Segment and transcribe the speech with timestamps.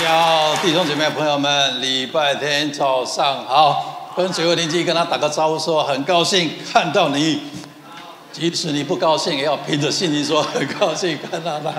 [0.00, 7.38] 大家好，弟兄姐妹朋友们，礼拜天早上好，跟最后邻居跟他打个招呼说，说很高兴看到你，
[8.32, 11.70] 即使你不高兴，也要凭着信心说很高兴看到他，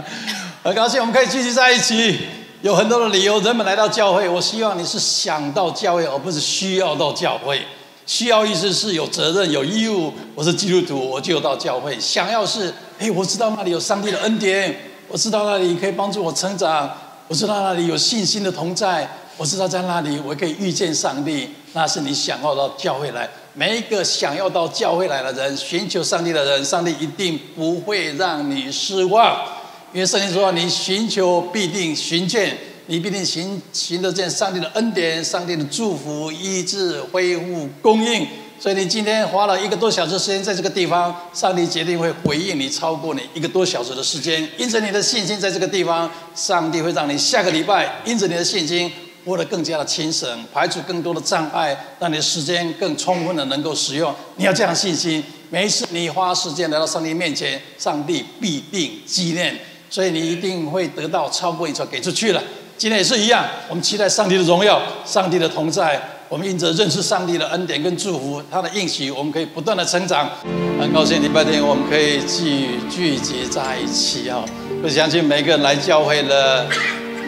[0.62, 2.20] 很高兴我们可以聚集在一起。
[2.62, 7.65] 有很多的理由，人们来到教会，我希望你是想到教会，而不是需要到教会。
[8.06, 10.13] 需要意思是有责任、有义务。
[10.35, 11.99] 我是基督徒，我就到教会。
[11.99, 14.78] 想要是，哎，我知道那里有上帝的恩典，
[15.08, 16.88] 我知道那里可以帮助我成长。
[17.31, 21.48] 我知道那里有信心的同在，我知道在那里我可以遇见上帝。
[21.72, 23.30] 那是你想要到教会来。
[23.53, 29.48] 每一个想要到教会来的人，寻求上帝的人，上帝一定不会让你失望。
[29.94, 38.27] 因为圣经说：“你寻求必定寻见，你必定寻寻得见上帝的恩典、上帝的祝福、医治、恢复、供应。”
[38.62, 44.48] 所以你今天花了一个多小时时间在这个地方，上帝决定会回应你超过你一个多小时的时间。
[44.56, 48.92] 因着你的信心在这个地方，上帝会让你下个礼拜因着你的信心
[49.26, 54.14] 活得更加的轻省，排除更多的障碍，让你的时间更充分的能够使用。
[54.36, 59.58] 你要这样信心，每一次你花时间来到上帝面前，上帝必定纪念，
[59.90, 62.44] 所以你一定会得到超过你所给出去了。
[62.78, 66.00] 今天也是一样，我们期待上帝的荣耀，上帝的同在。
[66.32, 70.30] 我们因着认识上帝的恩典跟祝福，他的应许，我们可以不断的成长。
[70.80, 74.42] 很高兴礼拜天我们可以聚聚集在一起啊！
[74.82, 76.66] 我相信每个人来教会的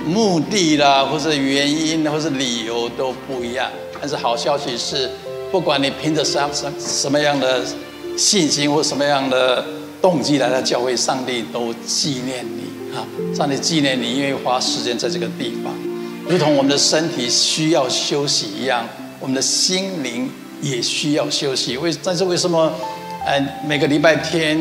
[0.05, 3.69] 目的啦，或是原因，或是理由都不一样。
[3.99, 5.11] 但是好消息是，
[5.51, 7.61] 不管你凭着什什什么样的
[8.17, 9.65] 信心或什么样的
[10.01, 13.03] 动机来到教会，上帝都纪念你啊！
[13.35, 15.73] 上帝纪念你，因为花时间在这个地方。
[16.27, 18.87] 如同我们的身体需要休息一样，
[19.19, 20.29] 我们的心灵
[20.61, 21.77] 也需要休息。
[21.77, 22.73] 为但是为什么，
[23.25, 24.57] 呃，每个礼拜天，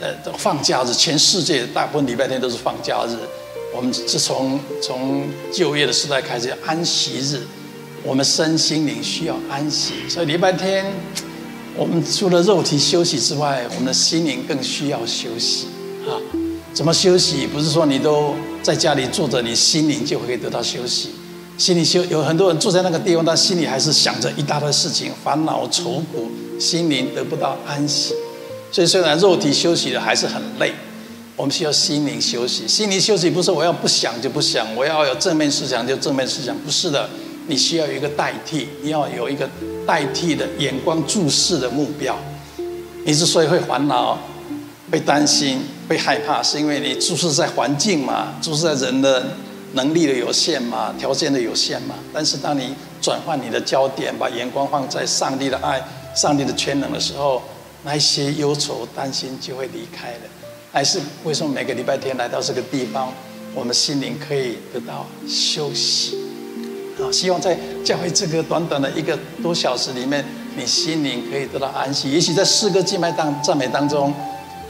[0.00, 3.16] 呃，放假日，全世界大部分礼拜天都是放假日。
[3.72, 7.40] 我们自从从就业的时代开始安息日，
[8.02, 10.84] 我们身心灵需要安息，所以礼拜天，
[11.76, 15.66] 我们除了肉体休息之外，我们的心灵更需要休息
[16.04, 16.18] 啊。
[16.72, 17.46] 怎么休息？
[17.46, 21.10] 不是说你都在家里坐着，你心灵就会得到休息。
[21.56, 28.14] 心里休有很多人坐在那个地方，但心里还是想着一大堆事情，烦恼愁苦，心灵得不到安息。
[28.72, 30.72] 所以虽然肉体休息了，还是很累。
[31.36, 32.68] 我们需要心灵休息。
[32.68, 37.08] 心灵休息不是我要不想就不想，我要有正面思想就正面思想，不是的。
[37.46, 39.48] 你需要有一个代替，你要有一个
[39.86, 42.16] 代替的眼光注视的目标。
[43.04, 44.18] 你之所以会烦恼，
[44.92, 45.60] 会担心。
[45.90, 49.26] 会害怕，是因为你注视在环境嘛，注视在人的
[49.72, 51.96] 能力的有限嘛，条件的有限嘛。
[52.14, 55.82] 但是当你转换你的焦点，把眼光放在上帝的爱、
[56.14, 57.42] 上帝的全能的时候，
[57.82, 60.20] 那些忧愁、担心就会离开了。
[60.70, 63.12] 还是为什么每个礼拜天来到这个地方，
[63.52, 66.16] 我们心灵可以得到休息？
[67.00, 70.24] 啊，希望在教会这个短短的一个多小时里面，
[70.56, 72.12] 你心灵可以得到安息。
[72.12, 74.14] 也许在诗歌敬拜当赞美当中。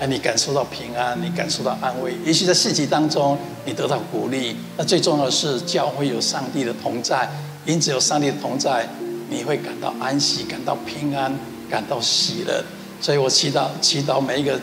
[0.00, 2.15] 哎，你感受到平安，你感受到安慰。
[2.25, 4.56] 也许在四季当中，你得到鼓励。
[4.78, 7.28] 那最重要的是，教会有上帝的同在，
[7.66, 8.89] 因此有上帝的同在，
[9.28, 11.31] 你会感到安息，感到平安，
[11.69, 12.65] 感到喜乐。
[12.99, 14.59] 所以我祈祷，祈祷每一个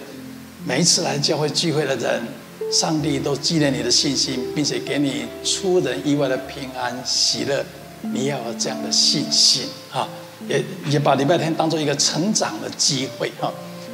[0.66, 2.24] 每一次来教会聚会的人，
[2.72, 7.64] 上帝都纪念你的信心，并且给你出人意外的平安喜乐。
[8.02, 10.08] 你要有这样的信心啊！
[10.48, 13.52] 也也把礼拜天当做一个成长的机会哈。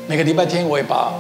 [0.08, 1.14] 每个礼拜天，我也把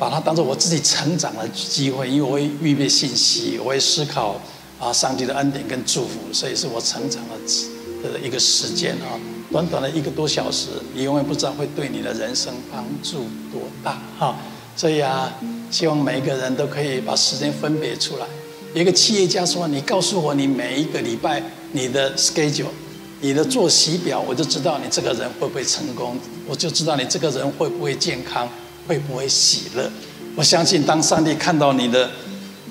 [0.00, 4.40] 把它当做我自己成长的机会，因为我会预备信息，我会思考
[4.80, 9.20] 啊，上帝的恩典跟祝福，所以是我成长的的一个时间啊。
[9.52, 14.34] 短短的一个多小时，你永远不知道会对你的人生帮助多大哈。
[14.74, 15.30] 所以啊，
[15.70, 18.26] 希望每一个人都可以把时间分别出来。
[18.72, 22.72] 一个企业家说：“你告诉我，你每一个礼拜你的 schedule。”
[23.22, 26.16] 你的作息表，我就知道你这个人会不会成功，
[26.48, 28.48] 我就知道你这个人会不会健康，
[28.86, 29.90] 会不会喜乐。
[30.36, 32.10] 我相信，当上帝看到你的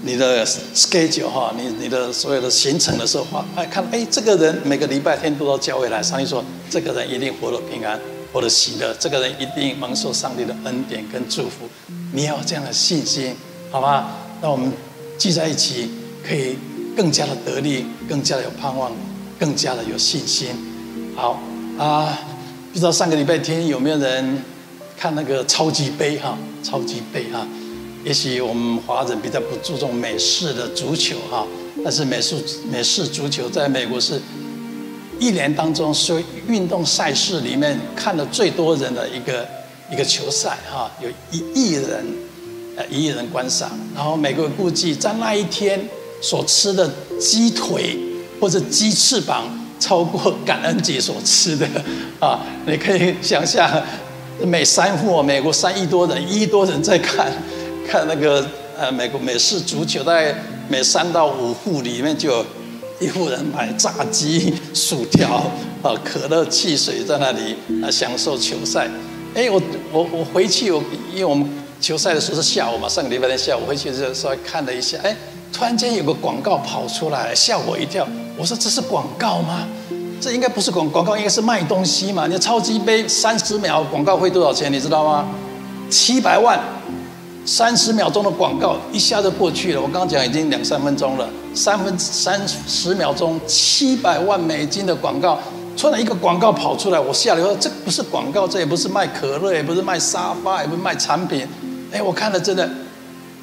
[0.04, 3.26] 你的 schedule 哈，你你的所有的行程的时候，
[3.56, 8.00] 哎，看，哎，这个人每个礼拜天都到教会来，上帝说，这个人一定活得平安，
[8.32, 11.70] 活得喜乐，这个人一定蒙受上帝的恩典跟祝福。
[12.14, 13.36] 你要有这样的信心，
[13.72, 14.10] 好吧？
[14.42, 14.72] 那我们
[15.18, 15.90] 聚在一起，
[16.28, 16.58] 可以
[16.96, 18.92] 更加的得力，更加的有盼望。
[19.40, 20.50] 更加的有信心，
[21.16, 21.42] 好
[21.78, 22.20] 啊！
[22.74, 24.44] 不知道上个礼拜天有没有人
[25.00, 26.38] 看那个超级杯哈？
[26.62, 27.48] 超级杯哈？
[28.04, 31.48] 也许我们华人比较不注重美式的足球哈，
[31.84, 32.36] 但是美式
[32.70, 34.22] 美式足球在美国是
[35.18, 39.48] 一年当中所有运动赛事里面看的最多人的一个
[39.90, 42.06] 一个球赛哈，有一亿人
[42.76, 45.80] 呃一亿人观赏，然后美国估计在那一天
[46.22, 46.92] 所吃的。
[47.20, 48.00] 鸡腿
[48.40, 49.44] 或者鸡翅膀
[49.78, 51.68] 超过感恩节所吃的
[52.18, 52.40] 啊！
[52.66, 53.70] 你可以想象，
[54.46, 57.32] 每三户美国三亿多人，一亿多人在看
[57.88, 58.46] 看那个
[58.78, 60.36] 呃美国美式足球，大概
[60.68, 62.46] 每三到五户里面就有
[63.00, 65.52] 一户人买炸鸡、薯条
[65.82, 68.88] 啊、可乐、汽水在那里啊享受球赛。
[69.36, 70.84] 哎，我我我回去，我
[71.14, 71.48] 因为我们
[71.80, 75.16] 球赛的时候是下午嘛，上个礼拜天下午回去的时候稍微看了一下，哎。
[75.52, 78.08] 突然间有个广告跑出来，吓我一跳。
[78.38, 79.68] 我说这是广告吗？
[80.22, 82.28] 这应该不是广广告，应该是卖东西嘛。
[82.28, 84.72] 你超级杯三十秒广告费多少钱？
[84.72, 85.26] 你知道吗？
[85.90, 86.60] 七百万，
[87.46, 89.82] 三十秒钟的广告一下就过去了。
[89.82, 95.40] 我刚刚讲已经两三分钟了，三分三十秒钟，七百万美金的广告，
[95.78, 97.56] 突然一个广告跑出来，我吓了一跳。
[97.56, 101.48] 这不是广告，这也不是卖可乐，也不是卖沙发，也不是卖产品。
[101.92, 102.70] 哎，我看了真的。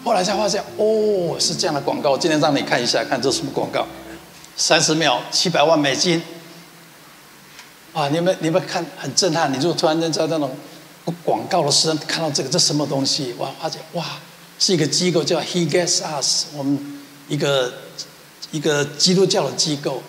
[0.05, 2.17] 后来才发现，哦，是这样的广告。
[2.17, 3.85] 今天让你看一下，看这什么广告？
[4.57, 6.23] 三十秒，七百万美金。
[7.97, 9.51] 啊，你们你们看很震撼。
[9.51, 10.55] 你如果突然间在那种
[11.25, 13.33] 广告的时候看到这个，这什么东西？
[13.39, 14.05] 哇，发现哇，
[14.59, 17.73] 是一个机构叫 He Gets Us，我们一个
[18.51, 20.03] 一个基督教的机构。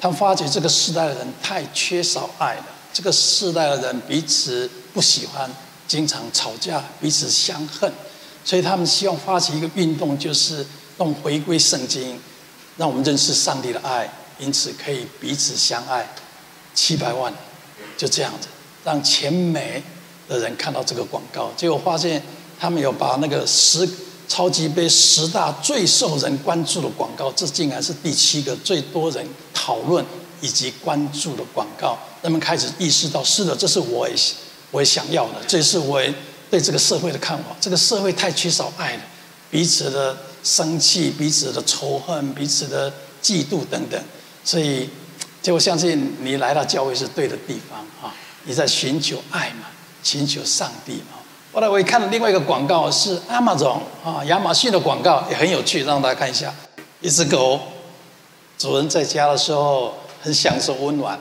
[0.00, 2.64] 他们发觉这个世代的人太缺少爱了，
[2.94, 5.50] 这个世代的人彼此不喜欢，
[5.86, 7.92] 经常吵架，彼此相恨。
[8.42, 10.64] 所以他们希望发起一个运动，就是
[10.98, 12.18] 用回归圣经，
[12.78, 16.08] 让我们认识上帝的爱，因此可以彼此相爱。
[16.74, 17.32] 七百万，
[17.96, 18.48] 就这样子，
[18.84, 19.82] 让全美
[20.28, 22.22] 的人看到这个广告，结果发现
[22.58, 23.88] 他们有把那个十
[24.28, 30.04] 超级杯十大最受人关注的广告，这竟然是第七个最多人讨论
[30.40, 31.96] 以及关注的广告。
[32.22, 34.14] 人们开始意识到，是的，这是我也
[34.72, 36.12] 我也想要的，这是我也。
[36.50, 39.02] 对这个社会的看法，这个社会太缺少爱了，
[39.50, 44.00] 彼此的生气、彼此的仇恨、彼此的嫉妒等等，
[44.44, 44.88] 所以，
[45.44, 48.14] 就我相信你来到教会是对的地方啊！
[48.44, 49.66] 你在寻求爱嘛，
[50.02, 51.18] 寻求上帝嘛。
[51.52, 56.50] 后来我也看了另外一个广告，是 Amazon 啊，亚马逊的广告也很有趣，让大家看一下。
[57.02, 57.60] 一只狗，
[58.56, 61.20] 主人在家的时候很享受温暖，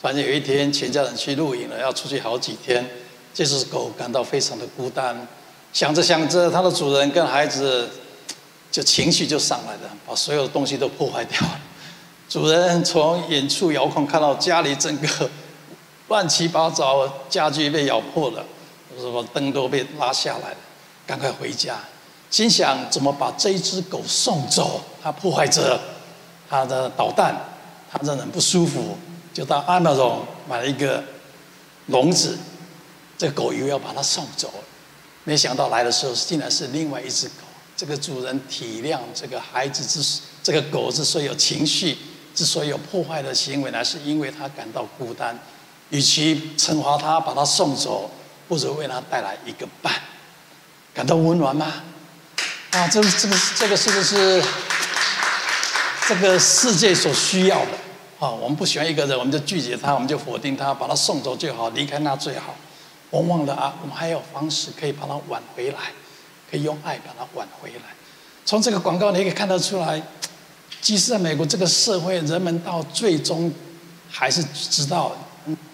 [0.00, 2.88] 反正有一天全家人去露营了，要出去好几天。
[3.34, 5.26] 这只狗感到非常的孤单，
[5.72, 7.90] 想着想着，它的主人跟孩子
[8.70, 11.60] 就情绪就上来了，把所有的东西都破坏掉了。
[12.28, 15.30] 主人从远处遥控看到家里整个
[16.08, 18.44] 乱七八糟，家具被咬破了，
[18.98, 20.56] 什么灯都被拉下来了，
[21.06, 21.78] 赶快回家，
[22.30, 24.80] 心想怎么把这只狗送走？
[25.02, 25.80] 它破坏者
[26.48, 27.34] 它的捣蛋，
[27.90, 28.96] 它让人不舒服，
[29.32, 30.18] 就到 Amazon
[30.48, 31.02] 买了一个
[31.86, 32.36] 笼子。
[33.18, 34.52] 这狗以为要把它送走，
[35.24, 37.34] 没想到来的时候竟然是另外一只狗。
[37.76, 41.96] 这个主人体谅这个孩子之这个狗之所以有情绪，
[42.36, 45.36] 之所以有破坏的行为，呢是因为他感到孤单。
[45.90, 48.10] 与其惩罚他把他送走，
[48.46, 49.94] 不如为他带来一个伴，
[50.92, 51.72] 感到温暖吗？
[52.72, 54.42] 啊，这个这个这个是不是
[56.08, 57.72] 这个世界所需要的？
[58.18, 62.54] 啊，我们不喜欢一个人，我们就拒绝他，我们就否定他，把他送走最好，离开他最好。
[63.10, 65.78] 我们忘了啊，我们还有方式可以把它挽回来，
[66.50, 67.94] 可以用爱把它挽回来。
[68.44, 70.02] 从这个广告你可以看得出来，
[70.86, 73.52] 即使在美国这个社会，人们到最终
[74.08, 75.16] 还是知道，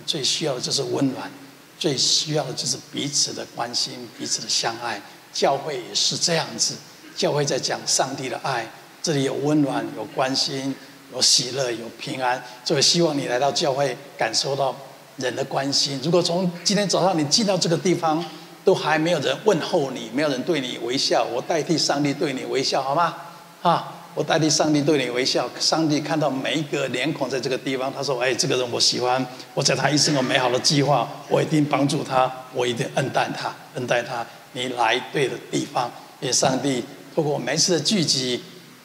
[0.07, 1.31] 最需要的就是温暖，
[1.78, 4.99] 最需要的就是彼此的关心、彼此的相爱。
[5.31, 6.76] 教会也是这样子，
[7.14, 8.66] 教会在讲上帝的爱，
[9.02, 10.75] 这里有温暖、有关心、
[11.12, 12.42] 有喜乐、有平安。
[12.64, 14.75] 所以希望你来到教会，感受到。
[15.19, 18.25] 人的关心，如果从今天早上你进到这个地方，
[18.64, 23.14] 都还没有人问候你，没有人对你微笑，我代替上帝对你微笑，好吗？
[23.61, 25.49] 啊，我代替上帝对你微笑。
[25.59, 34.25] 上帝看到每一个脸孔在这个地方，他说：“哎，这个人我喜欢，我在他一生有美好的计划，我一定帮助他，我一定恩待他，恩待他。
[34.52, 35.90] 你来对的地方，
[36.21, 36.85] 愿上帝
[37.16, 38.45] 透过每一次的聚集，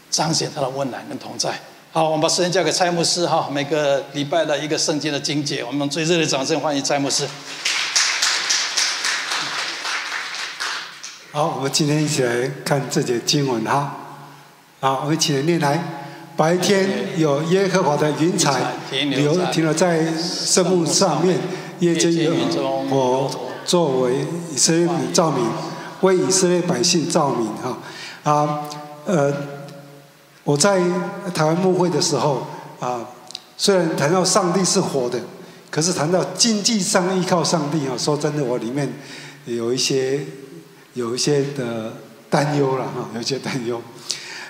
[0.09, 1.59] 彰显他的温暖跟同在。”
[1.91, 3.49] 好，我们把时间交给蔡牧师哈。
[3.51, 7.27] 每个礼拜的一个圣经的经解，我们用最热烈的掌声欢迎蔡牧师。
[11.33, 14.06] 好，我们今天一起来看这节经文哈。
[14.79, 16.03] 好，我们请人念来。
[16.35, 21.39] 白天有耶和华的云彩留停留在圣幕上面，
[21.79, 22.33] 夜间有
[22.87, 23.27] 火
[23.65, 25.43] 作为以色列照明，
[26.01, 27.79] 为以色列百姓照明哈。
[28.23, 28.61] 啊，
[29.05, 29.33] 呃。
[30.43, 30.79] 我在
[31.33, 32.47] 台湾牧会的时候，
[32.79, 33.05] 啊，
[33.57, 35.19] 虽然谈到上帝是活的，
[35.69, 38.87] 可是谈到经济上依靠上帝啊，说真的，我里面
[39.43, 40.21] 有一些
[40.93, 41.91] 有一些的
[42.29, 43.81] 担忧了哈，有一些担忧。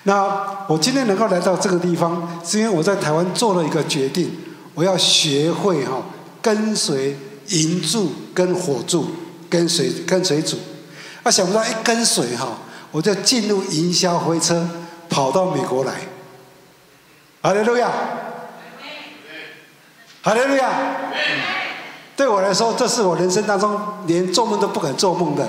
[0.03, 4.31] 那我今天能够来到这个地方，是因为我在台湾做了一个决定，
[4.73, 6.01] 我要学会哈
[6.41, 9.07] 跟随银柱跟火柱，
[9.49, 10.57] 跟随跟随主。
[11.23, 12.57] 啊，想不到一跟随哈，
[12.91, 14.65] 我就进入营销灰车，
[15.09, 15.93] 跑到美国来。
[17.41, 17.91] 哈利路亚，
[20.21, 20.69] 哈利路亚。
[22.15, 25.47] 对我来说，这是我人生当中连做梦都不敢做梦的。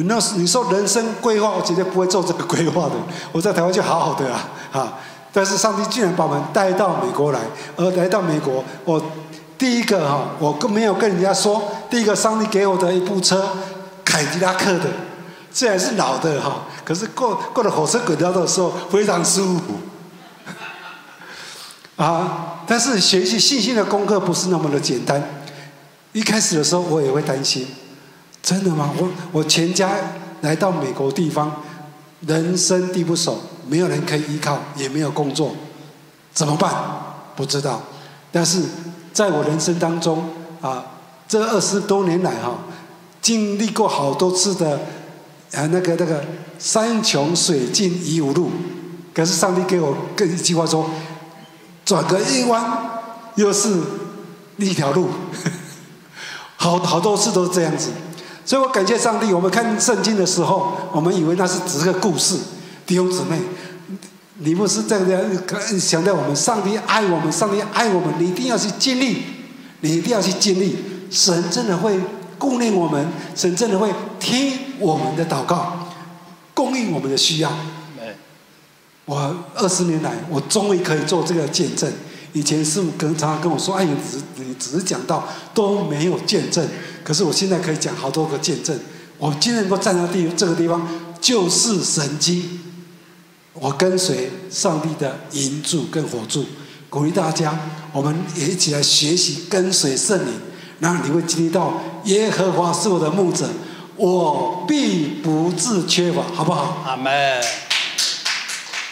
[0.00, 2.92] 你那你说人生规划，我绝对不会做这个规划的。
[3.32, 4.94] 我在台湾就好好的啊， 哈！
[5.30, 7.40] 但是上帝竟然把我们带到美国来，
[7.76, 9.00] 而来到美国，我
[9.58, 13.46] 第一个哈，我更没有跟人家说，第一个上帝给我的一部车，
[14.02, 14.86] 凯迪拉克的，
[15.52, 19.62] 虽然是老的哈，可是过过了火车轨道的时候非常舒服。
[22.02, 22.62] 啊！
[22.66, 25.22] 但是学习信心的功课不是那么的简单。
[26.12, 27.68] 一开始的时候，我也会担心，
[28.42, 28.90] 真的吗？
[28.98, 29.90] 我我全家
[30.40, 31.62] 来到美国地方，
[32.26, 35.54] 人生地不熟，没有人可以依靠，也没有工作，
[36.32, 36.74] 怎么办？
[37.36, 37.80] 不知道。
[38.32, 38.62] 但是
[39.12, 40.24] 在我人生当中
[40.60, 40.84] 啊，
[41.28, 42.58] 这二十多年来哈，
[43.20, 44.78] 经历过好多次的
[45.52, 46.24] 啊那个那个
[46.58, 48.50] 山穷水尽疑无路，
[49.14, 50.88] 可是上帝给我个一句话说，
[51.84, 52.64] 转个一弯，
[53.34, 53.80] 又是
[54.56, 55.08] 另一条路。
[56.56, 57.90] 好好多次都是这样子，
[58.50, 59.32] 所以我感谢上帝。
[59.32, 62.36] 我们看圣经的时候，我们以为那是只是个故事。
[62.84, 63.38] 弟兄姊妹，
[64.38, 65.30] 你不是这样
[65.78, 69.22] 想到我们，上帝爱我们，上帝爱我们，你一定要去经历，
[69.82, 70.76] 你一定要去经历。
[71.12, 71.96] 神真的会
[72.40, 73.88] 顾念我们，神真的会
[74.18, 75.86] 听我们的祷告，
[76.52, 77.52] 供应我们的需要。
[79.04, 81.88] 我二十年来，我终于可以做这个见证。
[82.32, 86.66] 以前师父跟常常跟我说：“哎，你只你只是讲到都没有见证。”
[87.02, 88.78] 可是我现在可以讲好多个见证。
[89.18, 90.86] 我今天能够站在地这个地方，
[91.20, 92.60] 就是神迹。
[93.52, 96.46] 我跟随上帝的引柱跟火柱，
[96.88, 97.58] 鼓励大家，
[97.92, 100.32] 我们也一起来学习跟随圣灵，
[100.78, 103.48] 然后你会经历到耶和华是我的牧者，
[103.96, 106.82] 我必不致缺乏，好不好？
[106.86, 107.42] 阿门。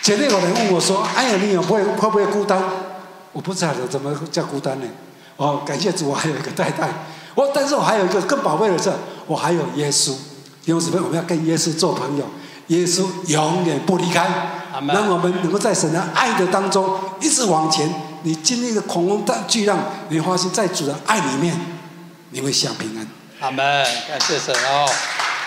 [0.03, 2.63] 前面有人问我说：“哎呀，你有会会不会孤单？”
[3.39, 4.87] 我不知道怎么叫孤单呢？
[5.37, 6.89] 哦，感谢主，我还有一个太太。
[7.37, 8.91] 我，但是我还有一个更宝贝的是，
[9.29, 10.09] 我还有耶稣。
[10.65, 12.25] 弟兄姊妹，我们要跟耶稣做朋友，
[12.67, 14.27] 耶稣永远不离开。
[14.89, 17.89] 让我们能够在神的爱的当中一直往前。
[18.25, 19.79] 你经历了恐龙大巨浪，
[20.09, 21.57] 你发现在主的爱里面，
[22.31, 23.07] 你会享平安。
[23.39, 23.65] 阿门，
[24.09, 24.91] 感谢神哦。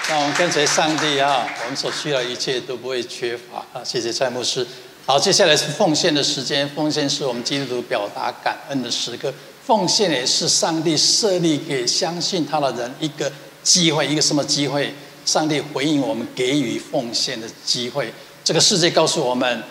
[0.07, 3.83] 让我们跟随上帝啊，我们所需要的一切都不会缺乏啊。
[3.83, 4.65] 谢谢蔡牧师。
[5.11, 6.65] 好，接下来是奉献的时间。
[6.69, 9.33] 奉献是我们基督徒表达感恩的时刻。
[9.65, 13.29] 奉献也是上帝设立给相信他的人一个
[13.61, 14.93] 机会，一个什么机会？
[15.25, 18.13] 上帝回应我们给予奉献的机会。
[18.41, 19.61] 这个世界告诉我们，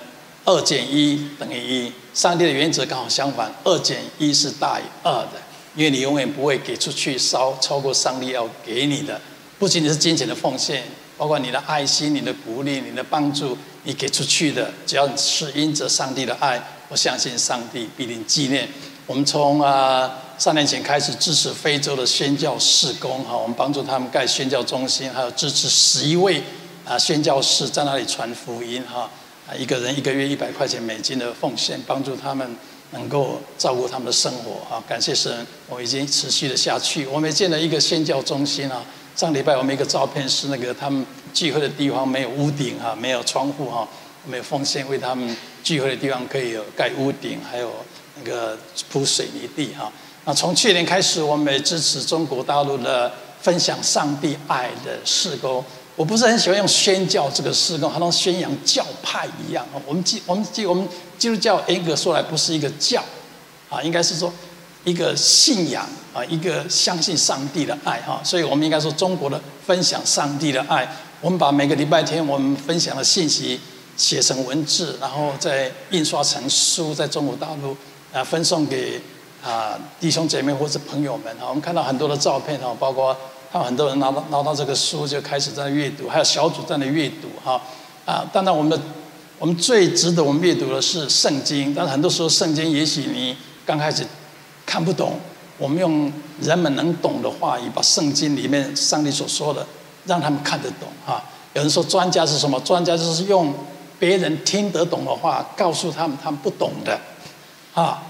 [0.44, 1.90] 二减一等于一。
[2.12, 5.40] 上帝的原则刚好相反，二减一是大于二的，
[5.74, 9.18] 因为你永远不会给出去超超过上帝要给你的，
[9.58, 10.82] 不仅仅是金钱的奉献。
[11.16, 13.54] 包括你的爱心、你的鼓励、你的帮助，
[13.84, 18.68] 你给出去的，只要你是因着上帝的爱，我相信上帝必定纪念。
[19.06, 26.42] 我们从啊三年前开始支持非洲的宣教事工哈，我们帮助他们盖宣教中心，还有支持十一位
[26.84, 29.10] 啊宣教士在那里传福音哈，
[29.48, 32.56] 啊一个人一个月一百块钱美金的奉献，帮助他们
[32.92, 34.82] 能够照顾他们的生活哈。
[34.86, 38.84] 感谢神，我已经持续的下去，我们建了一个宣教中心啊。
[39.16, 43.86] 上礼拜我们一个照片是那个他们聚会的地方没有屋顶哈，没有窗户哈，
[44.26, 47.72] 没有奉献为他们聚会的地方可以有盖屋顶，还有
[48.16, 48.58] 那个
[48.90, 49.90] 铺水泥地哈。
[50.24, 55.64] 那从去年开始，我们也支持中国大陆的分享上帝爱的事工。
[55.96, 59.66] 我不是很喜欢用宣教这个事工，好像宣扬教派一样。
[59.86, 60.86] 我们基我们基我们
[61.18, 63.02] 基督教严格说来不是一个教
[63.68, 64.32] 啊，应该是说
[64.84, 65.88] 一个信仰。
[66.12, 70.84] 啊，一个相信上帝的爱哈，所以我们应该说中国的分享上帝的爱。
[71.20, 73.60] 我们把每个礼拜天我们分享的信息
[73.94, 77.76] 写成文字，然后再印刷成书，在中国大陆
[78.10, 78.98] 啊分送给
[79.44, 81.46] 啊弟兄姐妹或者朋友们哈。
[81.48, 83.14] 我们看到很多的照片哈，包括
[83.52, 87.60] 他们很多人拿到拿到这个书就开始在阅读，还有小组在那阅读哈。
[88.06, 88.80] 啊，当然我们的
[89.38, 93.36] 我们最值得我们阅读的是圣经，但是很多时候圣经也许你
[93.66, 94.06] 刚开始
[94.64, 95.20] 看不懂。
[95.58, 96.10] 我们用
[96.40, 99.66] 人们能懂的话语，把圣经里面上帝所说的，
[100.04, 101.22] 让他们看得懂啊。
[101.54, 102.60] 有人说专家是什么？
[102.60, 103.52] 专家就是用
[103.98, 106.98] 别人听得懂的话，告诉他们他们不懂的
[107.74, 108.02] 啊。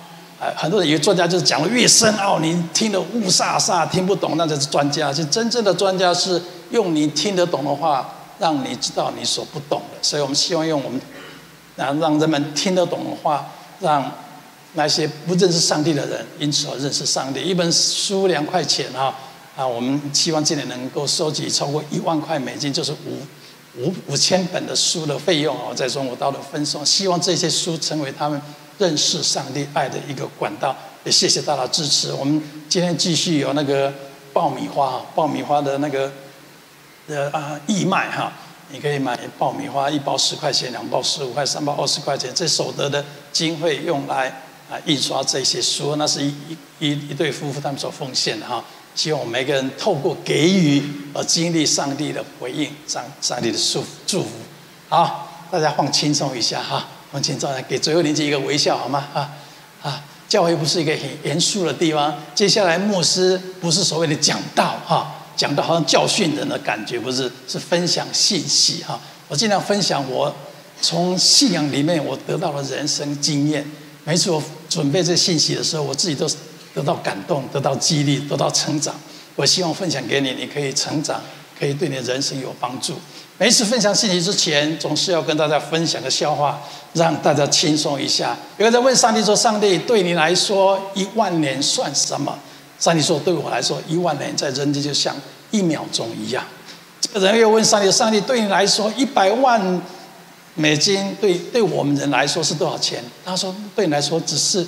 [0.57, 5.13] 很多人以为专家就是讲的越深奥，你听得雾煞煞，听不懂，那才是专家。
[5.13, 9.99] 其实真正的专家是用你听得懂的话，让你知道你所不懂的。
[10.01, 10.99] 所以我们希望用我们
[11.77, 13.47] 然后让人们听得懂的话，
[13.81, 14.11] 让
[14.73, 17.43] 那些不认识上帝的人因此而认识上帝。
[17.43, 19.15] 一本书两块钱哈
[19.61, 23.21] 啊，我们希望今年能够收集超过一万块美金，就是五
[23.77, 26.85] 五五千本的书的费用哦，在中国大陆分送。
[26.87, 28.41] 希望这些书成为他们
[28.79, 30.75] 认识上帝爱的一个管道。
[31.05, 32.11] 也谢谢大家支持。
[32.11, 33.93] 我们今天继续有那个
[34.33, 36.11] 爆米花，爆米花的那个
[37.09, 38.33] 呃啊义卖哈。
[38.71, 42.33] 你可以买爆米花，一包十块钱，两包十五块，三包二十块钱。
[42.35, 44.29] 这所得的经费用来
[44.71, 46.33] 啊印刷这些书，那是一
[46.79, 48.65] 一一对夫妇他们所奉献的哈。
[48.95, 50.83] 希望我们每个人透过给予
[51.15, 54.29] 而经历上帝的回应，上上帝的祝祝福。
[54.89, 59.09] 好，大家放轻松一下哈，放轻松，给最后邻居一个微笑好吗？
[59.15, 59.31] 啊
[59.83, 62.15] 啊，教会不是一个很严肃的地方。
[62.35, 65.17] 接下来牧师不是所谓的讲道哈。
[65.37, 69.01] 讲的好像教训人的感觉，不是，是分享信息哈。
[69.27, 70.35] 我尽量分享我
[70.83, 73.65] 从信仰里面我得到的人生经验。
[74.05, 76.29] 每次我准备这信息的时候，我自己都
[76.75, 78.95] 得到感动，得到激励，得到成长。
[79.37, 81.21] 我希望分享给你，你可以成长，
[81.59, 82.95] 可以对你的人生有帮助。
[83.39, 86.61] 每一次分享信息之前，总是要跟大家分享个笑话，
[86.93, 88.37] 让大家轻松一下。
[88.59, 92.39] 有人在问上帝说：“上帝，对你来说，一万年算什么？”
[92.79, 95.17] 上帝说：“对我来说，一万年在人间就像
[95.51, 96.45] 一秒钟一样。”
[97.01, 99.83] 这个人又问上帝：“上帝，对你来说，一百万
[100.55, 104.67] 美金对对我们人来说是多少钱？”他说：“对你来说，只是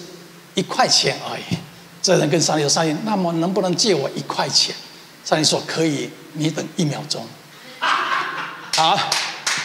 [0.54, 1.56] 一块钱而已。”
[2.02, 4.74] 这人跟上帝说：“上帝，那么能不能借我一块钱？”
[5.24, 7.24] 上帝说：“可以，你等一秒钟。”
[7.78, 8.98] 好。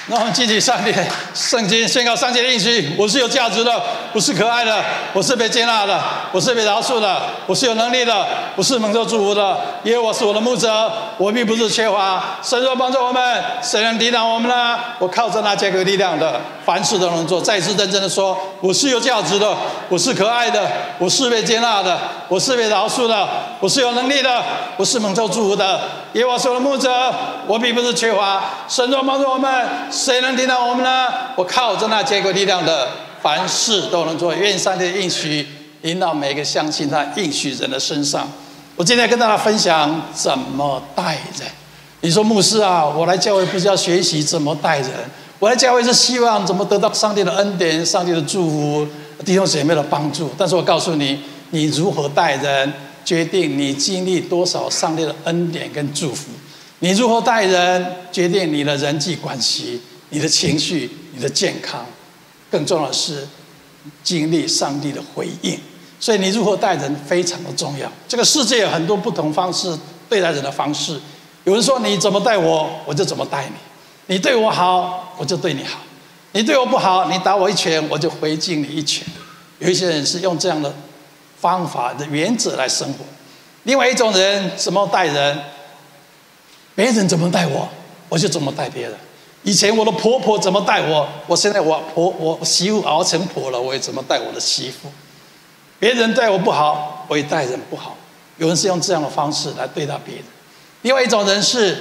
[0.10, 0.94] 那我们继续上帝
[1.34, 3.82] 圣经宣告上帝的应许，我是有价值的，
[4.14, 12.38] 我是可爱的，我是被接纳的，我是被饶恕的，我是有能力的，我是蒙受祝福的，因为我是我的牧者，我并不是缺乏。
[12.42, 14.80] 神若帮助我们，谁能抵挡我们呢？
[15.00, 17.42] 我靠着那加给力量的，凡事都能做。
[17.42, 19.54] 再次认真的说，我是有价值的，
[19.90, 20.66] 我是可爱的，
[21.00, 22.00] 我是被接纳的，
[22.30, 23.28] 我是被饶恕的，
[23.60, 24.42] 我是有能力的，
[24.78, 25.82] 我是蒙受祝福的，
[26.14, 27.14] 因为我是我的牧者，
[27.46, 28.42] 我并不是缺乏。
[28.70, 29.68] 神若帮助我们。
[29.98, 31.08] 谁能听到我们呢？
[31.36, 32.88] 我靠着那加给力量的，
[33.20, 34.32] 凡事都能做。
[34.34, 35.48] 愿上帝的应许
[35.82, 38.30] 引导每个相信他应许人的身上。
[38.76, 41.50] 我今天跟大家分享怎么待人。
[42.02, 44.92] 你说牧师啊，我来教会不是要学习怎么待人，
[45.40, 48.88] 我来教会是希望怎么得到上帝的恩典、上帝的祝福、
[49.26, 50.30] 弟兄姐妹的帮助。
[50.38, 52.72] 但是我告诉你，你如何待人，
[53.04, 56.30] 决定你经历多少上帝的恩典跟祝福。
[56.80, 61.86] 你如何待人，决定你的人际关系、你的情绪、你的健康。
[62.52, 63.28] 更重要的是，
[64.04, 65.60] 经历上帝的回应。
[66.00, 67.92] 所以，你如何待人非常的重要。
[68.08, 69.76] 这个世界有很多不同方式
[70.08, 71.00] 对待人的方式。
[71.44, 74.14] 有人说：“你怎么待我，我就怎么待你。
[74.14, 75.80] 你对我好，我就对你好；
[76.34, 79.08] 你对我不好，你打我一拳，我就回敬你一拳。”
[79.60, 80.72] 有一些人是用这样的
[81.40, 83.00] 方法的原则来生活。
[83.64, 85.40] 另外一种人怎么待人？
[86.78, 87.68] 别人怎么待我，
[88.08, 88.94] 我就怎么待别人。
[89.42, 94.88] 以前我的婆婆怎么待我，我现在我婆我媳妇熬成婆了，我也怎么待我的媳妇。
[95.80, 97.98] 别人待我不好，我也待人不好。
[98.38, 100.24] 有人是用这样的方式来对待别人。
[100.84, 101.76] 另外一种人是，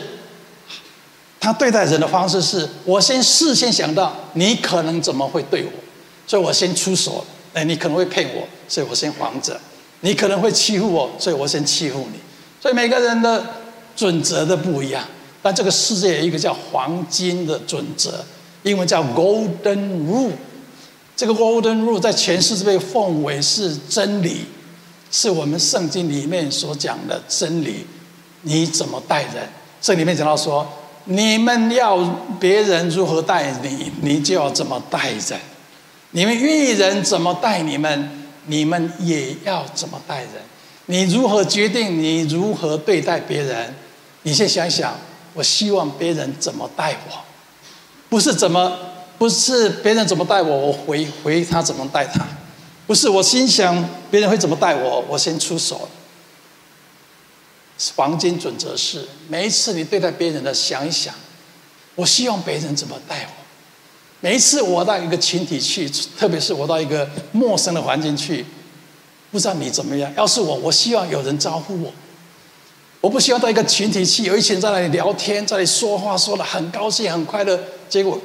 [1.38, 5.70] 他对待人的方式是我先事先想到你可能怎么会对我，
[6.26, 7.22] 所以我先出手。
[7.52, 9.60] 哎，你可能会骗我，所以我先防着。
[10.00, 12.18] 你可能会欺负我，所以我先欺负你。
[12.62, 13.44] 所以每个人的。
[13.96, 15.02] 准则的不一样，
[15.42, 18.24] 但这个世界有一个叫黄金的准则，
[18.62, 20.32] 英文叫 Golden Rule。
[21.16, 24.42] 这个 Golden Rule 在全世界被奉为是真理，
[25.10, 27.86] 是我们圣经里面所讲的真理。
[28.42, 29.48] 你怎么待人？
[29.80, 30.66] 这里面讲到说，
[31.06, 31.96] 你们要
[32.38, 35.40] 别人如何待你，你就要怎么待人。
[36.10, 38.10] 你们愿意人怎么待你们，
[38.46, 40.32] 你们也要怎么待人。
[40.86, 41.98] 你如何决定？
[41.98, 43.74] 你如何对待别人？
[44.26, 44.92] 你先想想，
[45.34, 47.22] 我希望别人怎么待我，
[48.08, 48.76] 不是怎么，
[49.16, 52.26] 不是别人怎么待我，我回回他怎么待他，
[52.88, 55.88] 不是我心想别人会怎么待我，我先出手。
[57.94, 61.14] 黄金准则是，每一次你对待别人的，想一想，
[61.94, 63.44] 我希望别人怎么待我。
[64.18, 68.44] 每一次我到一个群体去，特别是我到一个陌生的环境去，
[69.30, 70.12] 不知道你怎么样。
[70.16, 71.92] 要是我，我希望有人招呼我。
[73.06, 77.56] 我不希望到一个群体去，有一群在那里聊天，在那里说话，说得很高兴、很快乐。
[77.88, 78.20] 结果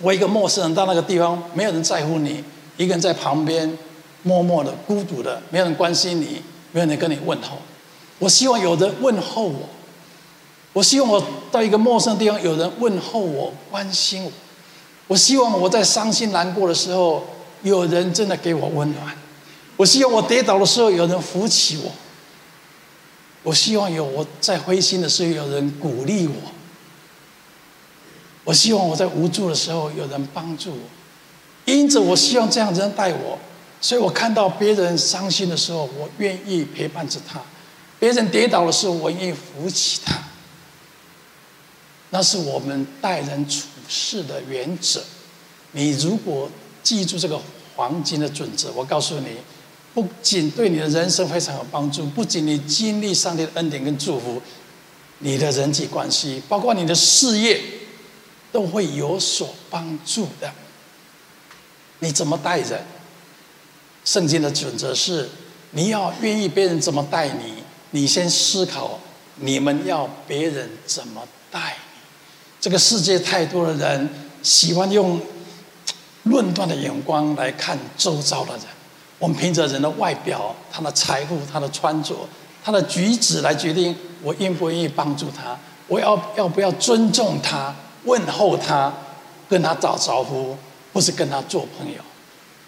[0.00, 2.42] 我一个陌生人到那个地方，没有人在乎你，
[2.78, 3.76] 一个人在旁边
[4.22, 6.40] 默默的、孤独的，没有人关心你，
[6.72, 7.58] 没有人跟你问候。
[8.18, 9.68] 我希望有人问候我，
[10.72, 14.32] 我希望我到一个陌生的地方，有人问候我、关心我。
[15.08, 17.22] 我希望我在伤心难过的时候，
[17.64, 19.06] 有人真的给我温暖；
[19.76, 21.90] 我希望我跌倒的时候，有人扶起我；
[23.42, 26.34] 我希望有我在灰心的时候，有人鼓励我；
[28.44, 30.80] 我希望我在无助的时候，有人帮助我。
[31.64, 33.38] 因此我希望这样子人待我，
[33.80, 37.40] 所以我看到别人伤心的时候，我愿意陪伴着他；
[37.98, 40.18] 别人跌倒的时候，我愿意扶起他。
[42.10, 45.02] 那是我们待人处事的原则。
[45.72, 46.50] 你如果
[46.82, 47.40] 记住这个
[47.74, 49.28] 黄金的准则，我告诉你，
[49.94, 54.40] 不仅对你的人生非常有帮助，不仅你经历上帝的恩典跟祝福，
[55.18, 57.60] 你的人际关系，包括你的事业，
[58.50, 60.50] 都会有所帮助的。
[61.98, 62.82] 你怎么待人？
[64.04, 65.28] 圣经的准则是：
[65.70, 68.98] 你要愿意别人怎么待你，你先思考
[69.36, 72.00] 你们要别人怎么待你。
[72.60, 74.08] 这个世界太多的人
[74.42, 75.20] 喜欢用
[76.24, 78.62] 论断的眼光来看周遭的人。
[79.22, 82.28] 我们凭着人的外表、他的财富、他的穿着、
[82.64, 85.56] 他的举止来决定我愿不愿意帮助他，
[85.86, 88.92] 我要要不要尊重他、问候他、
[89.48, 90.58] 跟他打招呼。
[90.92, 92.02] 不是跟他做朋友，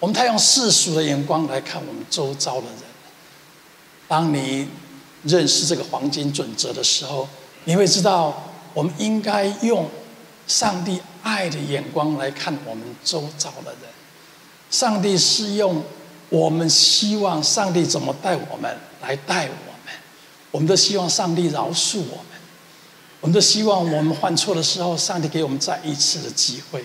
[0.00, 2.78] 我们太用世俗的眼光来看我们周遭的人。
[4.08, 4.66] 当你
[5.24, 7.28] 认识这个黄金准则的时候，
[7.64, 8.34] 你会知道，
[8.72, 9.86] 我们应该用
[10.46, 13.90] 上帝爱的眼光来看我们周遭的人。
[14.70, 15.82] 上帝是用
[16.30, 19.94] 我们希望上帝怎么待我们来待我们，
[20.50, 22.40] 我们都希望上帝饶恕我们，
[23.20, 26.84] 我们都希望我们犯错的时候，上帝给我们再一次的机会。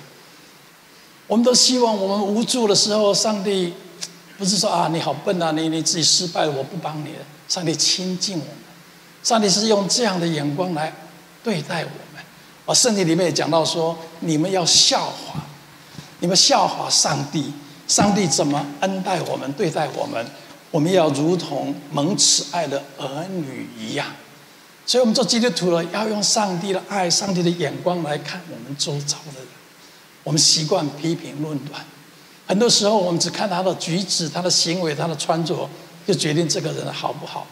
[1.28, 3.73] 我们都希望我们无助的时候，上帝
[4.38, 7.25] 不是说啊，你好笨啊，你你自己失败了，我不帮你了。
[7.47, 8.54] 上帝亲近我们，
[9.23, 10.93] 上帝是用这样的眼光来
[11.43, 12.23] 对待我们。
[12.65, 15.41] 而圣经里面也讲到说，你们要效法，
[16.19, 17.52] 你们效法上帝，
[17.89, 20.23] 上帝怎么恩待我们、对待我们，
[20.69, 24.06] 我们要如同蒙慈爱的儿女一样。
[24.86, 29.47] 所以，我们做基督徒了，要用上帝的爱、上帝的眼光来看我们周遭的人。
[30.23, 31.84] 我们习惯批评论断，
[32.45, 35.67] 很多时候我们只看他的举止、他的行为、他的穿着，
[36.06, 37.47] 就决定这个人好不好。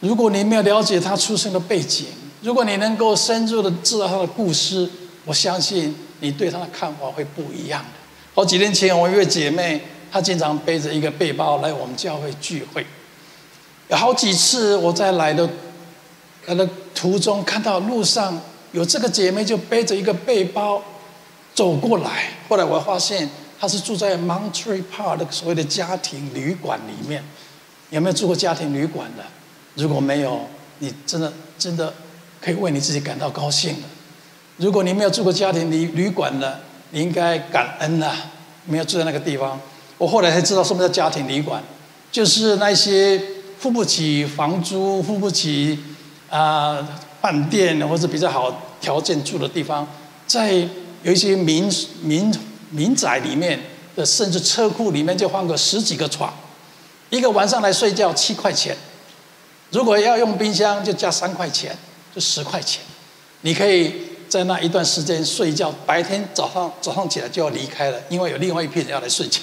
[0.00, 2.06] 如果你没有了解他出生的背景，
[2.40, 4.88] 如果你能够深入的知道他的故事，
[5.26, 8.05] 我相信你对他的看法会不一样的。
[8.36, 9.80] 好几年前，我一位姐妹，
[10.12, 12.84] 她经常背着一个背包来我们教会聚会，
[13.88, 15.48] 有好几次我在来的
[16.44, 18.38] 来的途中看到路上
[18.72, 20.82] 有这个姐妹就背着一个背包。
[21.54, 23.26] 走过来，后来我发现
[23.58, 27.24] 她是住在 m o n t r e Park 的所谓的家庭旅馆里面。
[27.88, 29.24] 有没有住过家庭旅馆的？
[29.76, 30.42] 如果没有，
[30.80, 31.94] 你真的真的
[32.42, 33.88] 可以为你自己感到高兴了。
[34.58, 36.60] 如果你没有住过家庭旅旅馆的，
[36.98, 38.12] 应该感恩呐，
[38.64, 39.60] 没有住在那个地方。
[39.98, 41.62] 我后来才知道什么叫家庭旅馆，
[42.10, 43.20] 就是那些
[43.58, 45.78] 付不起房租、付不起
[46.30, 46.86] 啊
[47.20, 49.86] 饭店或者比较好条件住的地方，
[50.26, 50.66] 在。
[51.02, 51.70] 有一些民
[52.02, 52.34] 民
[52.70, 53.60] 民宅里面
[53.94, 56.34] 的，甚至车库里面就放个十几个床，
[57.10, 58.76] 一个晚上来睡觉七块钱，
[59.70, 61.76] 如果要用冰箱就加三块钱，
[62.12, 62.82] 就十块钱。
[63.42, 64.05] 你可以
[64.36, 69.40] 在那一段时间睡觉，白天早上早上起来就要离开了，因为有另外一批人要来睡觉，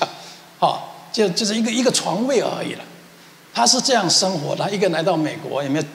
[0.59, 2.83] 好，就就是一个一个床位而已了。
[3.53, 5.85] 他是这样生活，他一个来到美国也没有